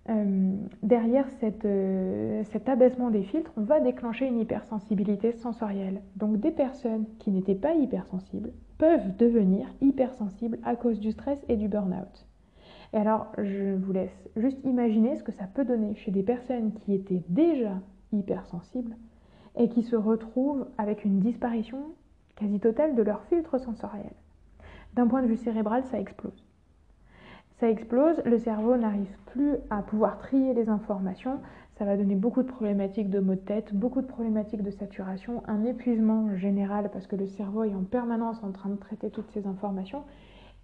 euh, 0.10 0.56
derrière 0.82 1.28
euh, 1.44 2.44
cet 2.46 2.70
abaissement 2.70 3.10
des 3.10 3.24
filtres, 3.24 3.52
on 3.58 3.64
va 3.64 3.80
déclencher 3.80 4.26
une 4.28 4.40
hypersensibilité 4.40 5.34
sensorielle. 5.34 6.02
Donc 6.16 6.40
des 6.40 6.52
personnes 6.52 7.06
qui 7.20 7.32
n'étaient 7.32 7.56
pas 7.56 7.74
hypersensibles 7.74 8.52
peuvent 8.78 9.16
devenir 9.18 9.68
hypersensibles 9.82 10.60
à 10.64 10.76
cause 10.76 11.00
du 11.00 11.12
stress 11.12 11.44
et 11.50 11.58
du 11.58 11.68
burn-out. 11.68 12.26
Et 12.94 12.98
alors, 12.98 13.28
je 13.38 13.76
vous 13.76 13.92
laisse 13.92 14.30
juste 14.36 14.58
imaginer 14.64 15.16
ce 15.16 15.24
que 15.24 15.32
ça 15.32 15.46
peut 15.46 15.66
donner 15.66 15.94
chez 15.96 16.12
des 16.12 16.24
personnes 16.24 16.74
qui 16.74 16.94
étaient 16.94 17.24
déjà 17.30 17.80
hypersensibles 18.12 18.96
et 19.56 19.70
qui 19.70 19.84
se 19.84 19.96
retrouvent 19.96 20.68
avec 20.78 21.06
une 21.06 21.20
disparition 21.20 21.80
quasi 22.36 22.60
totale 22.60 22.96
de 22.96 23.04
leur 23.04 23.24
filtre 23.26 23.58
sensoriel. 23.58 24.14
D'un 24.94 25.08
point 25.08 25.22
de 25.22 25.28
vue 25.28 25.38
cérébral, 25.38 25.84
ça 25.86 26.00
explose. 26.00 26.44
Ça 27.60 27.70
explose, 27.70 28.22
le 28.24 28.38
cerveau 28.38 28.78
n'arrive 28.78 29.18
plus 29.26 29.56
à 29.70 29.82
pouvoir 29.82 30.18
trier 30.18 30.54
les 30.54 30.70
informations, 30.70 31.40
ça 31.78 31.86
va 31.86 31.98
donner 31.98 32.16
beaucoup 32.16 32.42
de 32.42 32.48
problématiques 32.48 33.10
de 33.10 33.20
maux 33.20 33.36
de 33.36 33.40
tête, 33.40 33.74
beaucoup 33.74 34.02
de 34.02 34.08
problématiques 34.08 34.64
de 34.64 34.72
saturation, 34.72 35.44
un 35.48 35.64
épuisement 35.66 36.36
général 36.36 36.90
parce 36.92 37.08
que 37.08 37.16
le 37.16 37.28
cerveau 37.28 37.64
est 37.64 37.74
en 37.74 37.84
permanence 37.84 38.44
en 38.44 38.52
train 38.52 38.70
de 38.70 38.76
traiter 38.76 39.10
toutes 39.10 39.32
ces 39.32 39.48
informations. 39.48 40.04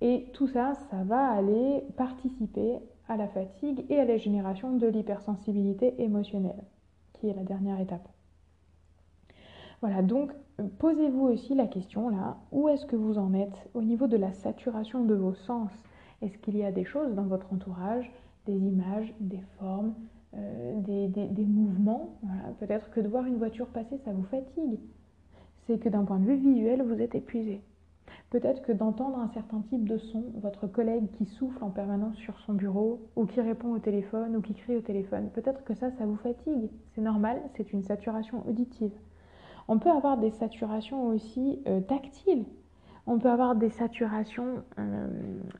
Et 0.01 0.25
tout 0.33 0.47
ça, 0.47 0.73
ça 0.89 1.03
va 1.05 1.29
aller 1.29 1.83
participer 1.95 2.79
à 3.07 3.15
la 3.15 3.27
fatigue 3.27 3.85
et 3.89 3.99
à 3.99 4.05
la 4.05 4.17
génération 4.17 4.75
de 4.75 4.87
l'hypersensibilité 4.87 6.01
émotionnelle, 6.01 6.63
qui 7.13 7.29
est 7.29 7.33
la 7.33 7.43
dernière 7.43 7.79
étape. 7.79 8.14
Voilà, 9.81 10.01
donc 10.01 10.31
posez-vous 10.79 11.27
aussi 11.27 11.53
la 11.53 11.67
question 11.67 12.09
là, 12.09 12.37
où 12.51 12.69
est-ce 12.69 12.85
que 12.85 12.95
vous 12.95 13.17
en 13.17 13.33
êtes 13.33 13.69
au 13.73 13.81
niveau 13.81 14.07
de 14.07 14.17
la 14.17 14.33
saturation 14.33 15.03
de 15.03 15.13
vos 15.13 15.33
sens? 15.33 15.71
Est-ce 16.21 16.37
qu'il 16.37 16.57
y 16.57 16.63
a 16.63 16.71
des 16.71 16.85
choses 16.85 17.13
dans 17.13 17.25
votre 17.25 17.51
entourage, 17.53 18.09
des 18.45 18.57
images, 18.57 19.13
des 19.19 19.41
formes, 19.59 19.93
euh, 20.35 20.79
des, 20.79 21.45
mouvements? 21.45 22.15
Peut-être 22.59 22.89
que 22.91 23.01
de 23.01 23.07
voir 23.07 23.25
une 23.25 23.37
voiture 23.37 23.67
passer, 23.67 23.97
ça 24.05 24.11
vous 24.11 24.23
fatigue. 24.23 24.79
C'est 25.67 25.77
que 25.77 25.89
d'un 25.89 26.05
point 26.05 26.19
de 26.19 26.25
vue 26.25 26.37
visuel, 26.37 26.81
vous 26.81 27.01
êtes 27.01 27.15
épuisé. 27.15 27.61
Peut-être 28.29 28.61
que 28.63 28.71
d'entendre 28.71 29.17
un 29.19 29.27
certain 29.29 29.61
type 29.61 29.87
de 29.87 29.97
son, 29.97 30.23
votre 30.41 30.67
collègue 30.67 31.09
qui 31.17 31.25
souffle 31.25 31.63
en 31.63 31.69
permanence 31.69 32.15
sur 32.15 32.39
son 32.39 32.53
bureau, 32.53 33.01
ou 33.15 33.25
qui 33.25 33.41
répond 33.41 33.73
au 33.73 33.79
téléphone, 33.79 34.35
ou 34.35 34.41
qui 34.41 34.53
crie 34.53 34.75
au 34.75 34.81
téléphone, 34.81 35.29
peut-être 35.33 35.63
que 35.63 35.73
ça, 35.73 35.91
ça 35.91 36.05
vous 36.05 36.17
fatigue. 36.17 36.69
C'est 36.93 37.01
normal, 37.01 37.41
c'est 37.55 37.73
une 37.73 37.83
saturation 37.83 38.43
auditive. 38.47 38.91
On 39.67 39.79
peut 39.79 39.89
avoir 39.89 40.17
des 40.17 40.31
saturations 40.31 41.07
aussi 41.07 41.59
euh, 41.67 41.81
tactiles. 41.81 42.45
On 43.07 43.19
peut 43.19 43.29
avoir 43.29 43.55
des 43.55 43.69
saturations 43.69 44.63
euh, 44.79 45.07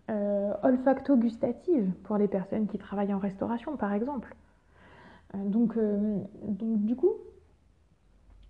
euh, 0.09 0.53
olfacto-gustatives 0.63 1.91
pour 2.03 2.17
les 2.17 2.27
personnes 2.27 2.67
qui 2.67 2.77
travaillent 2.77 3.13
en 3.13 3.19
restauration, 3.19 3.77
par 3.77 3.93
exemple. 3.93 4.35
donc, 5.35 5.77
donc, 5.77 6.85
du 6.85 6.95
coup, 6.95 7.13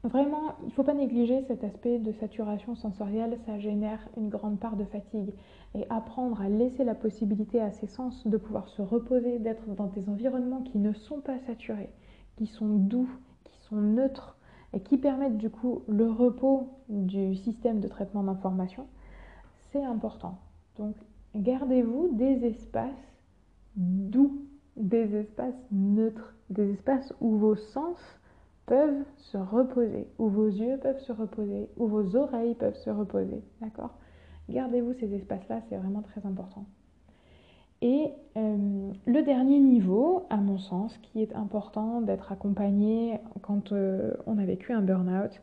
vraiment, 0.04 0.56
il 0.62 0.68
ne 0.68 0.72
faut 0.72 0.84
pas 0.84 0.94
négliger 0.94 1.44
cet 1.48 1.64
aspect 1.66 2.00
de 2.00 2.14
saturation 2.14 2.76
sensorielle. 2.76 3.38
Ça 3.46 3.60
génère 3.60 4.00
une 4.16 4.30
grande 4.30 4.60
part 4.60 4.78
de 4.78 4.86
fatigue. 4.86 5.34
Et 5.74 5.86
apprendre 5.90 6.40
à 6.42 6.48
laisser 6.48 6.86
la 6.86 6.96
possibilité 6.96 7.60
à 7.60 7.72
ses 7.72 7.88
sens 7.88 8.26
de 8.26 8.38
pouvoir 8.38 8.70
se 8.70 8.82
reposer, 8.82 9.40
d'être 9.40 9.68
dans 9.76 9.88
des 9.88 10.08
environnements 10.08 10.62
qui 10.62 10.78
ne 10.78 10.94
sont 10.94 11.20
pas 11.20 11.40
saturés, 11.40 11.90
qui 12.38 12.48
sont 12.48 12.70
doux, 12.70 13.10
qui 13.44 13.60
sont 13.60 13.76
neutres, 13.76 14.35
et 14.76 14.82
qui 14.82 14.98
permettent 14.98 15.38
du 15.38 15.50
coup 15.50 15.84
le 15.88 16.12
repos 16.12 16.70
du 16.90 17.36
système 17.36 17.80
de 17.80 17.88
traitement 17.88 18.24
d'information, 18.24 18.86
c'est 19.72 19.84
important. 19.84 20.38
Donc 20.78 20.96
gardez-vous 21.34 22.10
des 22.14 22.46
espaces 22.46 22.92
doux, 23.78 24.42
des 24.76 25.16
espaces 25.16 25.56
neutres, 25.72 26.36
des 26.50 26.74
espaces 26.74 27.14
où 27.22 27.38
vos 27.38 27.56
sens 27.56 27.98
peuvent 28.66 29.06
se 29.18 29.38
reposer, 29.38 30.08
où 30.20 30.28
vos 30.28 30.48
yeux 30.48 30.78
peuvent 30.78 31.00
se 31.00 31.14
reposer, 31.14 31.70
où 31.78 31.88
vos 31.88 32.16
oreilles 32.16 32.56
peuvent 32.56 32.76
se 32.76 32.90
reposer. 32.90 33.44
D'accord? 33.62 33.98
Gardez-vous 34.50 34.94
ces 34.94 35.14
espaces-là, 35.14 35.62
c'est 35.70 35.78
vraiment 35.78 36.02
très 36.02 36.26
important. 36.26 36.66
Et 37.86 38.12
euh, 38.36 38.92
le 39.06 39.22
dernier 39.22 39.60
niveau, 39.60 40.26
à 40.32 40.38
mon 40.38 40.58
sens, 40.58 40.98
qui 41.04 41.22
est 41.22 41.36
important 41.36 42.02
d'être 42.02 42.32
accompagné 42.32 43.20
quand 43.44 43.74
euh, 43.74 44.16
on 44.26 44.40
a 44.40 44.46
vécu 44.46 44.74
un 44.74 44.82
burn-out, 44.82 45.40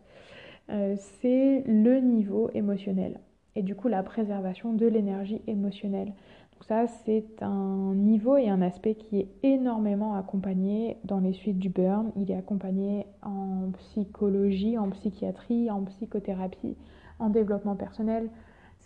euh, 0.71 0.97
c'est 1.21 1.63
le 1.69 2.01
niveau 2.01 2.51
émotionnel. 2.53 3.21
Et 3.55 3.63
du 3.63 3.77
coup, 3.77 3.87
la 3.87 4.03
préservation 4.03 4.73
de 4.73 4.87
l'énergie 4.87 5.41
émotionnelle. 5.47 6.09
Donc 6.09 6.65
ça, 6.65 6.89
c'est 7.05 7.41
un 7.43 7.95
niveau 7.95 8.37
et 8.37 8.49
un 8.49 8.61
aspect 8.61 8.97
qui 8.97 9.21
est 9.21 9.29
énormément 9.45 10.17
accompagné 10.17 10.97
dans 11.05 11.21
les 11.21 11.35
suites 11.35 11.61
du 11.61 11.69
burn. 11.69 12.11
Il 12.17 12.29
est 12.33 12.37
accompagné 12.37 13.07
en 13.23 13.71
psychologie, 13.79 14.77
en 14.79 14.91
psychiatrie, 14.91 15.71
en 15.71 15.85
psychothérapie, 15.85 16.77
en 17.21 17.31
développement 17.31 17.77
personnel, 17.77 18.31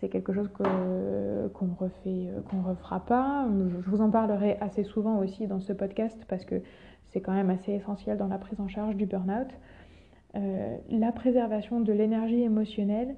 c'est 0.01 0.09
quelque 0.09 0.33
chose 0.33 0.49
qu'on 0.49 1.75
refait, 1.79 2.29
qu'on 2.51 2.63
refera 2.63 3.01
pas. 3.01 3.49
Je 3.85 3.91
vous 3.91 4.01
en 4.01 4.11
parlerai 4.11 4.59
assez 4.61 4.85
souvent 4.85 5.19
aussi 5.19 5.47
dans 5.47 5.61
ce 5.61 5.73
podcast 5.73 6.19
parce 6.29 6.45
que 6.45 6.61
c'est 7.09 7.21
quand 7.21 7.33
même 7.33 7.51
assez 7.51 7.73
essentiel 7.73 8.19
dans 8.19 8.29
la 8.29 8.39
prise 8.39 8.61
en 8.61 8.69
charge 8.69 8.97
du 8.97 9.07
burn-out. 9.07 9.49
Euh, 10.35 10.77
la 10.91 11.13
préservation 11.13 11.81
de 11.81 11.93
l'énergie 11.93 12.43
émotionnelle, 12.43 13.17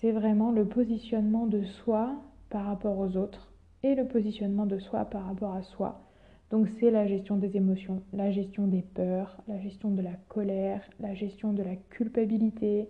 c'est 0.00 0.10
vraiment 0.10 0.50
le 0.50 0.64
positionnement 0.64 1.46
de 1.46 1.62
soi 1.62 2.16
par 2.50 2.64
rapport 2.64 2.98
aux 2.98 3.16
autres 3.16 3.52
et 3.84 3.94
le 3.94 4.06
positionnement 4.06 4.66
de 4.66 4.78
soi 4.78 5.04
par 5.04 5.26
rapport 5.26 5.54
à 5.54 5.62
soi. 5.62 6.00
Donc 6.50 6.66
c'est 6.80 6.90
la 6.90 7.06
gestion 7.06 7.36
des 7.36 7.56
émotions, 7.56 8.02
la 8.12 8.30
gestion 8.30 8.66
des 8.66 8.82
peurs, 8.82 9.36
la 9.46 9.60
gestion 9.60 9.90
de 9.90 10.02
la 10.02 10.14
colère, 10.28 10.82
la 10.98 11.14
gestion 11.14 11.52
de 11.52 11.62
la 11.62 11.76
culpabilité, 11.90 12.88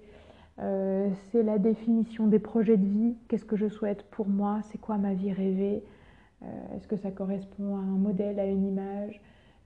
euh, 0.61 1.11
c'est 1.31 1.43
la 1.43 1.59
définition 1.59 2.27
des 2.27 2.39
projets 2.39 2.77
de 2.77 2.85
vie. 2.87 3.17
Qu'est-ce 3.29 3.45
que 3.45 3.57
je 3.57 3.69
souhaite 3.69 4.05
pour 4.11 4.29
moi? 4.29 4.61
C'est 4.71 4.79
quoi 4.79 4.99
ma 4.99 5.15
vie 5.15 5.33
rêvée? 5.33 5.85
Euh, 6.43 6.77
Est-ce 6.77 6.89
que 6.89 6.97
ça 6.97 7.11
correspond 7.11 7.77
à 7.77 7.81
un 7.81 7.97
modèle, 7.97 8.41
à 8.41 8.47
une 8.47 8.67
image? 8.67 9.21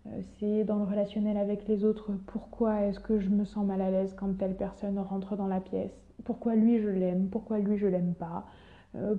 Euh, 0.07 0.21
C'est 0.39 0.65
dans 0.65 0.77
le 0.77 0.85
relationnel 0.85 1.37
avec 1.37 1.67
les 1.69 1.85
autres. 1.85 2.13
Pourquoi 2.27 2.83
est-ce 2.83 3.01
que 3.01 3.21
je 3.21 3.31
me 3.31 3.45
sens 3.45 3.65
mal 3.65 3.81
à 3.81 3.91
l'aise 3.91 4.15
quand 4.19 4.37
telle 4.37 4.57
personne 4.57 4.99
rentre 4.99 5.37
dans 5.37 5.47
la 5.49 5.61
pièce? 5.61 5.93
Pourquoi 6.25 6.55
lui 6.57 6.81
je 6.81 6.89
l'aime? 6.89 7.29
Pourquoi 7.29 7.59
lui 7.59 7.79
je 7.79 7.87
l'aime 7.87 8.15
pas? 8.15 8.47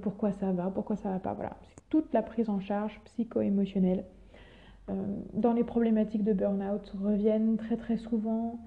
Pourquoi 0.03 0.31
ça 0.31 0.51
va? 0.51 0.69
Pourquoi 0.69 0.95
ça 0.95 1.09
va 1.09 1.19
pas? 1.19 1.33
Voilà, 1.33 1.57
c'est 1.61 1.89
toute 1.89 2.13
la 2.13 2.21
prise 2.21 2.49
en 2.49 2.59
charge 2.59 3.01
psycho-émotionnelle. 3.05 4.05
dans 5.33 5.53
les 5.53 5.63
problématiques 5.63 6.23
de 6.23 6.33
burn-out 6.33 6.93
reviennent 7.03 7.57
très 7.57 7.77
très 7.77 7.97
souvent 7.97 8.59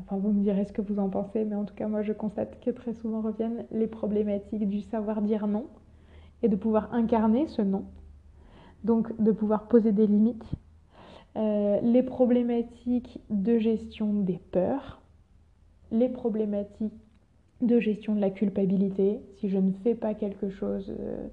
Enfin, 0.00 0.16
vous 0.16 0.32
me 0.32 0.42
direz 0.42 0.64
ce 0.64 0.72
que 0.72 0.82
vous 0.82 0.98
en 0.98 1.08
pensez, 1.08 1.44
mais 1.44 1.54
en 1.54 1.64
tout 1.64 1.74
cas, 1.74 1.86
moi, 1.86 2.02
je 2.02 2.12
constate 2.12 2.60
que 2.60 2.70
très 2.70 2.94
souvent 2.94 3.20
reviennent 3.20 3.64
les 3.70 3.86
problématiques 3.86 4.68
du 4.68 4.80
savoir 4.80 5.22
dire 5.22 5.46
non 5.46 5.66
et 6.42 6.48
de 6.48 6.56
pouvoir 6.56 6.92
incarner 6.92 7.46
ce 7.46 7.62
non. 7.62 7.84
Donc, 8.82 9.16
de 9.22 9.30
pouvoir 9.30 9.68
poser 9.68 9.92
des 9.92 10.06
limites. 10.06 10.44
Euh, 11.36 11.80
les 11.80 12.02
problématiques 12.02 13.20
de 13.30 13.58
gestion 13.58 14.12
des 14.12 14.40
peurs, 14.52 15.00
les 15.90 16.08
problématiques 16.08 16.92
de 17.60 17.80
gestion 17.80 18.14
de 18.14 18.20
la 18.20 18.30
culpabilité. 18.30 19.20
Si 19.38 19.48
je 19.48 19.58
ne 19.58 19.72
fais 19.82 19.94
pas 19.94 20.14
quelque 20.14 20.50
chose, 20.50 20.94
euh, 20.98 21.28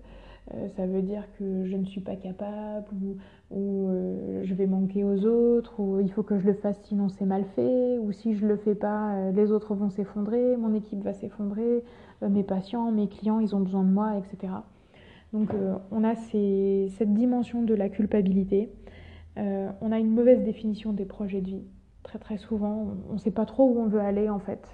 euh, 0.54 0.67
ça 0.76 0.86
veut 0.88 1.02
dire 1.02 1.28
que 1.38 1.65
je 1.65 1.76
ne 1.76 1.86
suis 1.86 2.02
pas 2.02 2.15
capable 2.15 2.88
ou, 2.93 3.17
euh, 3.53 4.41
je 4.43 4.53
vais 4.53 4.65
manquer 4.65 5.03
aux 5.03 5.25
autres 5.25 5.79
ou 5.79 5.99
il 5.99 6.11
faut 6.11 6.23
que 6.23 6.39
je 6.39 6.45
le 6.45 6.53
fasse 6.53 6.79
sinon 6.83 7.09
c'est 7.09 7.25
mal 7.25 7.43
fait 7.55 7.97
ou 7.97 8.11
si 8.11 8.35
je 8.35 8.45
le 8.45 8.55
fais 8.55 8.75
pas 8.75 9.13
euh, 9.15 9.31
les 9.31 9.51
autres 9.51 9.75
vont 9.75 9.89
s'effondrer, 9.89 10.55
mon 10.55 10.73
équipe 10.73 11.03
va 11.03 11.13
s'effondrer, 11.13 11.83
mes 12.21 12.43
patients, 12.43 12.91
mes 12.91 13.07
clients 13.07 13.39
ils 13.39 13.55
ont 13.55 13.59
besoin 13.59 13.83
de 13.83 13.89
moi, 13.89 14.15
etc. 14.17 14.53
Donc 15.33 15.49
on 15.91 16.03
a 16.03 16.13
cette 16.15 17.13
dimension 17.13 17.63
de 17.63 17.73
la 17.73 17.87
culpabilité. 17.87 18.69
on 19.37 19.91
a 19.91 19.97
une 19.97 20.11
mauvaise 20.11 20.43
définition 20.43 20.91
des 20.91 21.05
projets 21.05 21.39
de 21.39 21.47
vie. 21.47 21.63
Très 22.03 22.19
très 22.19 22.37
souvent, 22.37 22.89
on 23.09 23.13
ne 23.13 23.17
sait 23.17 23.31
pas 23.31 23.45
trop 23.45 23.63
où 23.63 23.79
on 23.79 23.87
veut 23.87 24.01
aller 24.01 24.29
en 24.29 24.39
fait. 24.39 24.67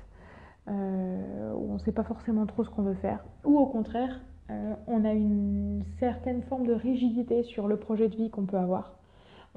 on 0.68 1.74
ne 1.74 1.78
sait 1.78 1.92
pas 1.92 2.04
forcément 2.04 2.46
trop 2.48 2.64
ce 2.64 2.72
qu'on 2.72 2.82
veut 2.82 2.96
faire. 2.96 3.24
Ou 3.46 3.60
au 3.60 3.68
contraire, 3.68 4.20
on 4.50 5.04
a 5.04 5.14
une 5.14 5.84
certaine 6.00 6.42
forme 6.42 6.66
de 6.66 6.74
rigidité 6.74 7.44
sur 7.44 7.68
le 7.68 7.78
projet 7.78 8.08
de 8.08 8.16
vie 8.16 8.30
qu'on 8.30 8.46
peut 8.46 8.58
avoir. 8.58 8.98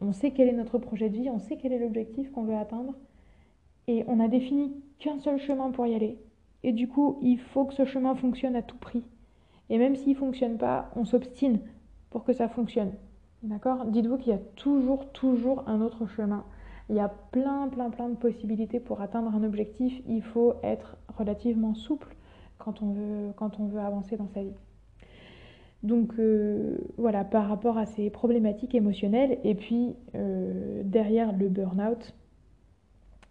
On 0.00 0.12
sait 0.12 0.31
quel 0.31 0.48
est 0.48 0.53
notre 0.53 0.79
projet 0.79 1.09
de 1.09 1.16
vie, 1.16 1.31
on 1.31 1.38
sait 1.38 1.57
quel 1.57 1.72
est 1.72 1.79
l'objectif 1.79 2.33
qu'on 2.33 2.44
veut 2.44 2.57
atteindre, 2.57 2.94
et 3.87 4.05
on 4.09 4.20
a 4.20 4.29
défini 4.29 4.72
qu'un 4.98 5.18
seul 5.18 5.38
chemin 5.38 5.70
pour 5.70 5.87
y 5.87 5.94
aller. 5.94 6.18
Et 6.62 6.72
du 6.72 6.88
coup, 6.88 7.18
il 7.22 7.38
faut 7.38 7.64
que 7.64 7.74
ce 7.74 7.85
chemin 7.85 8.14
fonctionne 8.14 8.57
à 8.57 8.62
tout 8.62 8.76
prix. 8.76 9.05
Et 9.68 9.79
même 9.79 9.96
s'il 9.96 10.12
ne 10.12 10.18
fonctionne 10.18 10.59
pas, 10.59 10.90
on 10.96 11.05
s'obstine 11.05 11.61
pour 12.11 12.24
que 12.24 12.33
ça 12.33 12.48
fonctionne. 12.48 12.92
D'accord? 13.42 13.87
Dites-vous 13.87 14.18
qu'il 14.18 14.33
y 14.33 14.37
a 14.37 14.40
toujours, 14.57 15.11
toujours 15.12 15.64
un 15.66 15.81
autre 15.81 16.07
chemin. 16.07 16.44
Il 16.90 16.96
y 16.96 17.00
a 17.00 17.09
plein, 17.09 17.68
plein, 17.68 17.88
plein 17.88 18.09
de 18.09 18.16
possibilités 18.16 18.81
pour 18.81 19.00
atteindre 19.00 19.35
un 19.35 19.44
objectif. 19.44 20.03
Il 20.07 20.22
faut 20.22 20.55
être 20.62 20.96
relativement 21.16 21.74
souple 21.74 22.14
quand 22.59 22.83
on 22.83 22.92
veut, 22.92 23.33
quand 23.37 23.61
on 23.61 23.66
veut 23.66 23.81
avancer 23.81 24.16
dans 24.16 24.29
sa 24.29 24.42
vie. 24.42 24.57
Donc 25.83 26.12
euh, 26.19 26.77
voilà, 26.99 27.25
par 27.25 27.49
rapport 27.49 27.79
à 27.79 27.87
ces 27.87 28.11
problématiques 28.11 28.75
émotionnelles, 28.75 29.38
et 29.45 29.55
puis 29.55 29.95
euh, 30.14 30.83
derrière 30.85 31.33
le 31.33 31.49
burn-out, 31.49 32.14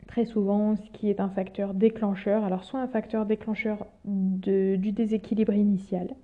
très 0.08 0.26
souvent 0.26 0.76
ce 0.76 0.90
qui 0.90 1.10
est 1.10 1.20
un 1.20 1.30
facteur 1.30 1.76
déclencheur, 1.76 2.44
alors 2.44 2.64
soit 2.64 2.82
un 2.82 2.88
facteur 2.88 3.28
déclencheur 3.28 3.86
du 4.04 4.92
déséquilibre 4.92 5.54
initial, 5.54 6.16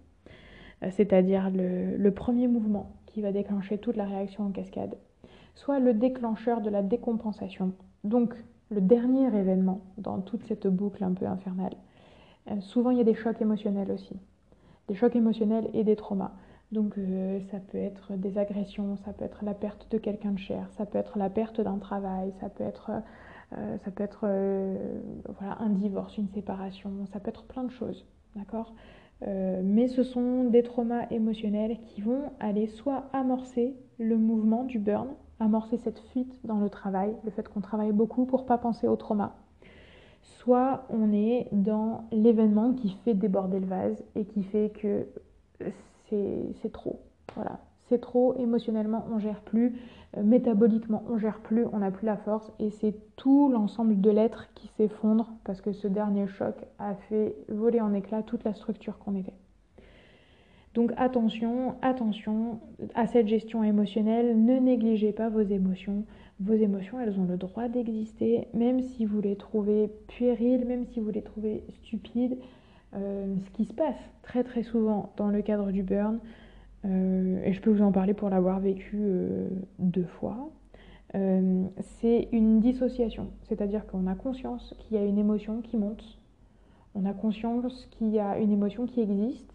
euh, 0.82 0.88
c'est-à-dire 0.90 1.52
le, 1.54 2.10
premier 2.10 2.48
mouvement 2.48 2.96
qui 3.06 3.22
va 3.22 3.32
déclencher 3.32 3.78
toute 3.78 3.96
la 3.96 4.06
réaction 4.06 4.46
en 4.46 4.50
cascade, 4.50 4.96
soit 5.54 5.80
le 5.80 5.94
déclencheur 5.94 6.62
de 6.62 6.72
la 6.72 6.82
décompensation, 6.82 7.74
donc 8.04 8.34
le 8.72 8.82
dernier 8.82 9.28
événement 9.28 9.82
dans 10.00 10.20
toute 10.22 10.44
cette 10.46 10.66
boucle 10.66 11.04
un 11.04 11.14
peu 11.14 11.28
infernale. 11.28 11.76
souvent 12.62 12.90
il 12.90 12.98
y 12.98 13.02
a 13.02 13.04
des 13.04 13.14
chocs 13.14 13.40
émotionnels 13.40 13.92
aussi 13.92 14.18
des 14.88 14.96
chocs 14.96 15.16
émotionnels 15.16 15.70
et 15.74 15.84
des 15.84 15.96
traumas. 15.96 16.34
Donc 16.72 16.98
euh, 16.98 17.40
ça 17.52 17.60
peut 17.60 17.78
être 17.78 18.14
des 18.14 18.38
agressions, 18.38 18.98
ça 18.98 19.14
peut 19.14 19.26
être 19.26 19.46
la 19.46 19.54
perte 19.54 19.90
de 19.92 19.98
quelqu'un 19.98 20.32
de 20.32 20.40
cher, 20.40 20.68
ça 20.72 20.86
peut 20.86 20.98
être 20.98 21.18
la 21.18 21.30
perte 21.30 21.62
d'un 21.62 21.78
travail, 21.78 22.34
ça 22.40 22.50
peut 22.50 22.64
être, 22.64 22.92
euh, 23.58 23.78
ça 23.84 23.92
peut 23.92 24.04
être 24.04 24.22
euh, 24.24 25.00
voilà, 25.40 25.58
un 25.60 25.70
divorce, 25.70 26.18
une 26.18 26.28
séparation, 26.30 26.92
ça 27.14 27.20
peut 27.20 27.30
être 27.30 27.44
plein 27.46 27.64
de 27.64 27.72
choses, 27.72 28.06
d'accord? 28.36 28.74
Mais 29.22 29.88
ce 29.88 30.04
sont 30.04 30.44
des 30.44 30.62
traumas 30.62 31.08
émotionnels 31.10 31.80
qui 31.80 32.02
vont 32.02 32.34
aller 32.40 32.68
soit 32.68 33.06
amorcer 33.14 33.74
le 33.98 34.18
mouvement 34.18 34.66
du 34.66 34.78
burn, 34.78 35.08
amorcer 35.40 35.78
cette 35.78 36.00
fuite 36.12 36.46
dans 36.46 36.60
le 36.60 36.70
travail, 36.70 37.16
le 37.24 37.32
fait 37.32 37.48
qu'on 37.48 37.62
travaille 37.62 37.94
beaucoup 37.94 38.26
pour 38.26 38.46
pas 38.46 38.58
penser 38.58 38.90
au 38.90 38.98
trauma, 38.98 39.38
soit 40.40 40.86
on 40.90 41.12
est 41.14 41.48
dans 41.52 42.06
l'événement 42.12 42.74
qui 42.74 42.98
fait 43.04 43.14
déborder 43.14 43.60
le 43.60 43.68
vase 43.68 44.04
et 44.16 44.26
qui 44.26 44.44
fait 44.44 44.72
que 44.82 45.08
c'est 46.10 46.72
trop. 46.72 47.02
Voilà, 47.36 47.60
c'est 47.90 48.00
trop, 48.00 48.36
émotionnellement 48.38 49.06
on 49.12 49.20
gère 49.20 49.42
plus, 49.42 49.76
euh, 50.18 50.24
métaboliquement 50.24 51.04
on 51.10 51.18
gère 51.18 51.40
plus, 51.40 51.66
on 51.74 51.80
n'a 51.80 51.92
plus 51.92 52.06
la 52.06 52.18
force 52.18 52.52
et 52.60 52.70
c'est 52.70 52.96
tout 53.16 53.50
l'ensemble 53.52 54.00
de 54.00 54.10
l'être 54.10 54.54
qui 54.54 54.68
s'effondre 54.78 55.34
parce 55.44 55.62
que 55.62 55.74
ce 55.74 55.88
dernier 55.88 56.28
choc 56.28 56.56
a 56.80 56.96
fait 57.10 57.36
voler 57.50 57.82
en 57.82 57.94
éclats 57.94 58.24
toute 58.24 58.44
la 58.44 58.54
structure 58.54 58.98
qu'on 59.00 59.16
était. 59.16 59.34
Donc 60.76 60.92
attention, 60.98 61.76
attention 61.82 62.60
à 62.96 63.08
cette 63.08 63.28
gestion 63.28 63.64
émotionnelle, 63.64 64.44
ne 64.44 64.60
négligez 64.60 65.14
pas 65.14 65.30
vos 65.30 65.42
émotions. 65.42 66.04
Vos 66.42 66.54
émotions, 66.54 67.00
elles 67.00 67.18
ont 67.18 67.24
le 67.24 67.38
droit 67.38 67.70
d'exister, 67.70 68.50
même 68.54 68.82
si 68.82 69.06
vous 69.06 69.22
les 69.22 69.38
trouvez 69.38 69.90
puériles, 70.08 70.66
même 70.66 70.86
si 70.86 71.00
vous 71.00 71.10
les 71.10 71.22
trouvez 71.22 71.64
stupides. 71.70 72.38
Euh, 72.94 73.36
ce 73.46 73.50
qui 73.52 73.66
se 73.66 73.74
passe 73.74 73.96
très 74.22 74.44
très 74.44 74.64
souvent 74.64 75.14
dans 75.16 75.30
le 75.30 75.42
cadre 75.42 75.72
du 75.72 75.82
burn, 75.82 76.20
euh, 76.84 77.42
et 77.44 77.54
je 77.54 77.62
peux 77.62 77.72
vous 77.72 77.82
en 77.82 77.92
parler 77.92 78.14
pour 78.14 78.30
l'avoir 78.30 78.60
vécu 78.60 78.98
euh, 79.00 79.48
deux 79.80 80.06
fois, 80.06 80.50
c'est 81.80 82.28
une 82.34 82.60
dissociation. 82.60 83.30
C'est-à-dire 83.44 83.88
qu'on 83.88 84.06
a 84.06 84.16
conscience 84.16 84.76
qu'il 84.80 84.98
y 84.98 85.00
a 85.00 85.06
une 85.06 85.18
émotion 85.18 85.62
qui 85.62 85.78
monte, 85.78 86.04
on 86.94 87.06
a 87.06 87.14
conscience 87.14 87.88
qu'il 87.92 88.10
y 88.10 88.20
a 88.20 88.38
une 88.38 88.52
émotion 88.52 88.86
qui 88.86 89.00
existe, 89.00 89.54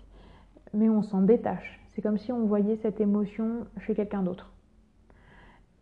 mais 0.72 0.88
on 0.88 1.02
s'en 1.02 1.20
détache. 1.20 1.78
C'est 1.90 2.00
comme 2.00 2.16
si 2.16 2.32
on 2.32 2.46
voyait 2.46 2.76
cette 2.76 3.02
émotion 3.02 3.66
chez 3.80 3.94
quelqu'un 3.94 4.22
d'autre. 4.22 4.54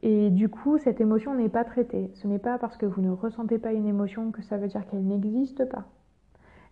Et 0.02 0.30
du 0.30 0.48
coup, 0.48 0.78
cette 0.78 1.00
émotion 1.00 1.34
n'est 1.34 1.48
pas 1.48 1.64
traitée. 1.64 2.10
Ce 2.14 2.28
n'est 2.28 2.38
pas 2.38 2.58
parce 2.58 2.76
que 2.76 2.86
vous 2.86 3.02
ne 3.02 3.10
ressentez 3.10 3.58
pas 3.58 3.72
une 3.72 3.86
émotion 3.86 4.30
que 4.30 4.42
ça 4.42 4.56
veut 4.56 4.68
dire 4.68 4.86
qu'elle 4.86 5.04
n'existe 5.04 5.64
pas. 5.68 5.86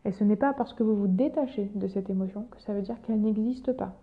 Et 0.05 0.13
ce 0.13 0.23
n'est 0.23 0.37
pas 0.37 0.53
parce 0.53 0.73
que 0.73 0.85
vous 0.85 0.95
vous 0.95 1.09
détachez 1.09 1.71
de 1.75 1.89
cette 1.89 2.09
émotion 2.11 2.47
que 2.51 2.61
ça 2.61 2.73
veut 2.73 2.83
dire 2.83 3.01
qu'elle 3.03 3.21
n'existe 3.21 3.73
pas. 3.73 3.97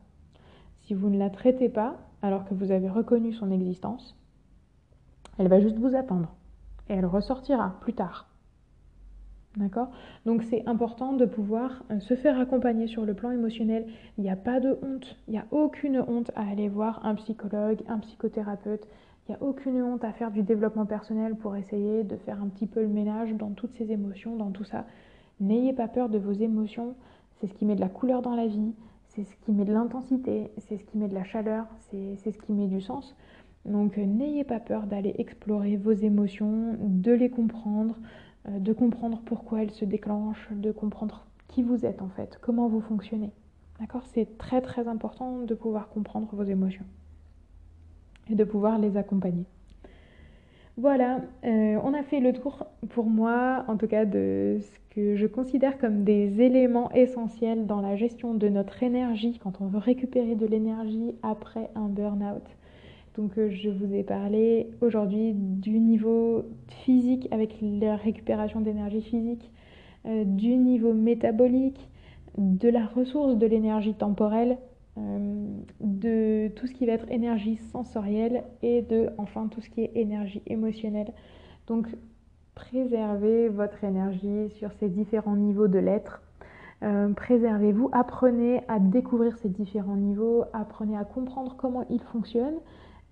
Si 0.81 0.93
vous 0.93 1.09
ne 1.09 1.17
la 1.17 1.29
traitez 1.29 1.69
pas, 1.69 1.95
alors 2.21 2.43
que 2.43 2.53
vous 2.53 2.71
avez 2.71 2.89
reconnu 2.89 3.31
son 3.31 3.51
existence, 3.51 4.17
elle 5.37 5.47
va 5.47 5.61
juste 5.61 5.77
vous 5.77 5.95
attendre. 5.95 6.35
Et 6.89 6.93
elle 6.93 7.05
ressortira 7.05 7.77
plus 7.79 7.93
tard. 7.93 8.27
D'accord? 9.55 9.91
Donc 10.25 10.43
c'est 10.43 10.67
important 10.67 11.13
de 11.13 11.25
pouvoir 11.25 11.83
euh, 11.91 11.99
se 11.99 12.15
faire 12.15 12.39
accompagner 12.39 12.87
sur 12.87 13.05
le 13.05 13.13
plan 13.13 13.29
émotionnel. 13.29 13.85
Il 14.17 14.23
n'y 14.23 14.31
a 14.31 14.35
pas 14.35 14.59
de 14.59 14.77
honte, 14.81 15.15
il 15.27 15.31
n'y 15.31 15.37
a 15.37 15.45
aucune 15.51 16.03
honte 16.07 16.31
à 16.35 16.49
aller 16.49 16.69
voir 16.69 17.05
un 17.05 17.13
psychologue, 17.15 17.83
un 17.87 17.99
psychothérapeute. 17.99 18.87
Il 19.27 19.31
n'y 19.31 19.37
a 19.37 19.43
aucune 19.43 19.81
honte 19.81 20.03
à 20.03 20.11
faire 20.11 20.31
du 20.31 20.43
développement 20.43 20.85
personnel 20.85 21.35
pour 21.35 21.55
essayer 21.55 22.03
de 22.03 22.17
faire 22.17 22.41
un 22.41 22.49
petit 22.49 22.67
peu 22.67 22.81
le 22.81 22.89
ménage 22.89 23.33
dans 23.35 23.51
toutes 23.51 23.73
ces 23.73 23.91
émotions, 23.91 24.35
dans 24.35 24.51
tout 24.51 24.65
ça. 24.65 24.85
N'ayez 25.39 25.71
pas 25.71 25.87
peur 25.87 26.09
de 26.09 26.17
vos 26.17 26.33
émotions, 26.33 26.95
c'est 27.39 27.47
ce 27.47 27.53
qui 27.53 27.65
met 27.65 27.75
de 27.75 27.81
la 27.81 27.87
couleur 27.87 28.21
dans 28.21 28.35
la 28.35 28.47
vie, 28.47 28.73
c'est 29.07 29.23
ce 29.23 29.35
qui 29.37 29.53
met 29.53 29.63
de 29.63 29.71
l'intensité, 29.71 30.51
c'est 30.57 30.77
ce 30.77 30.83
qui 30.83 30.97
met 30.97 31.07
de 31.07 31.13
la 31.13 31.23
chaleur, 31.23 31.67
c'est 31.89 32.31
ce 32.31 32.37
qui 32.37 32.51
met 32.51 32.67
du 32.67 32.81
sens. 32.81 33.15
Donc 33.65 33.97
euh, 33.97 34.05
n'ayez 34.05 34.43
pas 34.43 34.59
peur 34.59 34.87
d'aller 34.87 35.15
explorer 35.17 35.77
vos 35.77 35.93
émotions, 35.93 36.75
de 36.79 37.13
les 37.13 37.29
comprendre, 37.29 37.95
euh, 38.49 38.59
de 38.59 38.73
comprendre 38.73 39.21
pourquoi 39.25 39.63
elles 39.63 39.71
se 39.71 39.85
déclenchent, 39.85 40.49
de 40.51 40.71
comprendre 40.73 41.25
qui 41.47 41.63
vous 41.63 41.85
êtes 41.85 42.01
en 42.01 42.09
fait, 42.09 42.37
comment 42.41 42.67
vous 42.67 42.81
fonctionnez. 42.81 43.31
D'accord? 43.79 44.03
C'est 44.07 44.37
très 44.37 44.59
très 44.59 44.89
important 44.89 45.39
de 45.39 45.53
pouvoir 45.55 45.87
comprendre 45.87 46.27
vos 46.33 46.43
émotions 46.43 46.85
et 48.29 48.35
de 48.35 48.43
pouvoir 48.43 48.79
les 48.79 48.97
accompagner. 48.97 49.45
Voilà, 50.75 51.21
euh, 51.45 51.77
on 51.83 51.93
a 51.93 52.01
fait 52.01 52.19
le 52.19 52.33
tour 52.33 52.65
pour 52.89 53.05
moi, 53.05 53.63
en 53.67 53.77
tout 53.77 53.87
cas, 53.87 54.05
de 54.05 54.57
ce 54.59 54.95
que 54.95 55.15
je 55.15 55.27
considère 55.27 55.77
comme 55.77 56.03
des 56.03 56.41
éléments 56.41 56.91
essentiels 56.93 57.67
dans 57.67 57.79
la 57.79 57.95
gestion 57.95 58.33
de 58.33 58.49
notre 58.49 58.81
énergie 58.81 59.39
quand 59.43 59.61
on 59.61 59.67
veut 59.67 59.77
récupérer 59.77 60.33
de 60.33 60.47
l'énergie 60.47 61.13
après 61.21 61.69
un 61.75 61.89
burn-out. 61.89 62.43
Donc 63.15 63.37
euh, 63.37 63.51
je 63.51 63.69
vous 63.69 63.93
ai 63.93 64.01
parlé 64.01 64.67
aujourd'hui 64.81 65.33
du 65.33 65.79
niveau 65.79 66.45
physique 66.67 67.27
avec 67.29 67.57
la 67.61 67.95
récupération 67.95 68.59
d'énergie 68.59 69.01
physique, 69.01 69.51
euh, 70.07 70.23
du 70.23 70.57
niveau 70.57 70.93
métabolique, 70.93 71.87
de 72.39 72.69
la 72.69 72.87
ressource 72.87 73.37
de 73.37 73.45
l'énergie 73.45 73.93
temporelle, 73.93 74.57
de 74.95 76.49
tout 76.49 76.67
ce 76.67 76.73
qui 76.73 76.85
va 76.85 76.93
être 76.93 77.09
énergie 77.09 77.57
sensorielle 77.71 78.43
et 78.61 78.81
de 78.83 79.09
enfin 79.17 79.47
tout 79.47 79.61
ce 79.61 79.69
qui 79.69 79.81
est 79.81 79.91
énergie 79.95 80.43
émotionnelle. 80.45 81.11
Donc 81.67 81.87
préservez 82.55 83.49
votre 83.49 83.83
énergie 83.83 84.49
sur 84.57 84.71
ces 84.73 84.89
différents 84.89 85.35
niveaux 85.35 85.67
de 85.67 85.79
l'être. 85.79 86.21
préservez-vous, 87.15 87.89
apprenez 87.91 88.61
à 88.67 88.79
découvrir 88.79 89.37
ces 89.37 89.49
différents 89.49 89.95
niveaux, 89.95 90.45
apprenez 90.53 90.97
à 90.97 91.05
comprendre 91.05 91.55
comment 91.57 91.85
ils 91.89 92.01
fonctionnent 92.01 92.59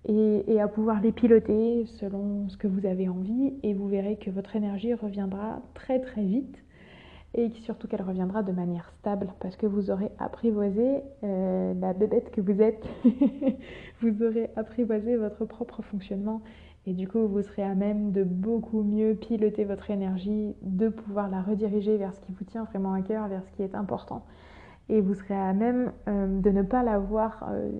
et, 0.06 0.60
à 0.60 0.68
pouvoir 0.68 1.00
les 1.00 1.12
piloter 1.12 1.86
selon 1.86 2.48
ce 2.48 2.56
que 2.56 2.66
vous 2.66 2.86
avez 2.86 3.08
envie 3.08 3.54
et 3.62 3.74
vous 3.74 3.88
verrez 3.88 4.16
que 4.16 4.30
votre 4.30 4.56
énergie 4.56 4.94
reviendra 4.94 5.60
très 5.74 6.00
très 6.00 6.22
vite 6.22 6.58
et 7.34 7.50
surtout 7.62 7.88
qu'elle 7.88 8.02
reviendra 8.02 8.42
de 8.42 8.52
manière 8.52 8.90
stable 8.98 9.28
parce 9.40 9.56
que 9.56 9.66
vous 9.66 9.90
aurez 9.90 10.10
apprivoisé 10.18 11.02
euh, 11.24 11.72
la 11.80 11.94
bébête 11.94 12.30
que 12.30 12.40
vous 12.40 12.60
êtes, 12.60 12.84
vous 14.02 14.22
aurez 14.22 14.50
apprivoisé 14.56 15.16
votre 15.16 15.44
propre 15.44 15.82
fonctionnement. 15.82 16.42
Et 16.84 16.92
du 16.94 17.08
coup 17.08 17.26
vous 17.26 17.42
serez 17.42 17.62
à 17.62 17.74
même 17.74 18.12
de 18.12 18.24
beaucoup 18.24 18.82
mieux 18.82 19.14
piloter 19.14 19.64
votre 19.64 19.90
énergie, 19.90 20.54
de 20.62 20.88
pouvoir 20.88 21.30
la 21.30 21.40
rediriger 21.40 21.96
vers 21.96 22.14
ce 22.14 22.20
qui 22.20 22.32
vous 22.32 22.44
tient 22.44 22.64
vraiment 22.64 22.92
à 22.92 23.02
cœur, 23.02 23.28
vers 23.28 23.44
ce 23.44 23.52
qui 23.52 23.62
est 23.62 23.74
important. 23.74 24.24
Et 24.88 25.00
vous 25.00 25.14
serez 25.14 25.34
à 25.34 25.52
même 25.54 25.92
euh, 26.08 26.40
de 26.40 26.50
ne 26.50 26.62
pas 26.62 26.82
la 26.82 26.98
voir 26.98 27.48
euh, 27.50 27.70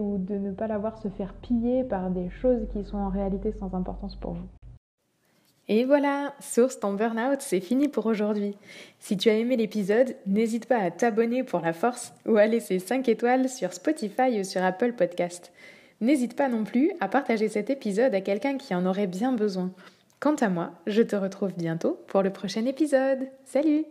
ou 0.00 0.18
de 0.18 0.34
ne 0.34 0.52
pas 0.52 0.66
la 0.66 0.78
voir 0.78 0.98
se 0.98 1.08
faire 1.08 1.32
piller 1.34 1.82
par 1.82 2.10
des 2.10 2.28
choses 2.28 2.68
qui 2.72 2.84
sont 2.84 2.98
en 2.98 3.08
réalité 3.08 3.52
sans 3.52 3.74
importance 3.74 4.14
pour 4.16 4.34
vous. 4.34 4.57
Et 5.68 5.84
voilà, 5.84 6.34
Source 6.40 6.80
ton 6.80 6.94
burn-out, 6.94 7.40
c'est 7.40 7.60
fini 7.60 7.88
pour 7.88 8.06
aujourd'hui. 8.06 8.56
Si 9.00 9.18
tu 9.18 9.28
as 9.28 9.34
aimé 9.34 9.56
l'épisode, 9.56 10.16
n'hésite 10.26 10.66
pas 10.66 10.78
à 10.78 10.90
t'abonner 10.90 11.44
pour 11.44 11.60
la 11.60 11.74
force 11.74 12.14
ou 12.26 12.38
à 12.38 12.46
laisser 12.46 12.78
5 12.78 13.06
étoiles 13.08 13.48
sur 13.50 13.74
Spotify 13.74 14.40
ou 14.40 14.44
sur 14.44 14.64
Apple 14.64 14.94
Podcast. 14.94 15.52
N'hésite 16.00 16.36
pas 16.36 16.48
non 16.48 16.64
plus 16.64 16.92
à 17.00 17.08
partager 17.08 17.48
cet 17.48 17.68
épisode 17.68 18.14
à 18.14 18.22
quelqu'un 18.22 18.56
qui 18.56 18.74
en 18.74 18.86
aurait 18.86 19.06
bien 19.06 19.32
besoin. 19.32 19.70
Quant 20.20 20.36
à 20.36 20.48
moi, 20.48 20.72
je 20.86 21.02
te 21.02 21.16
retrouve 21.16 21.52
bientôt 21.52 22.00
pour 22.06 22.22
le 22.22 22.30
prochain 22.30 22.64
épisode. 22.64 23.28
Salut 23.44 23.84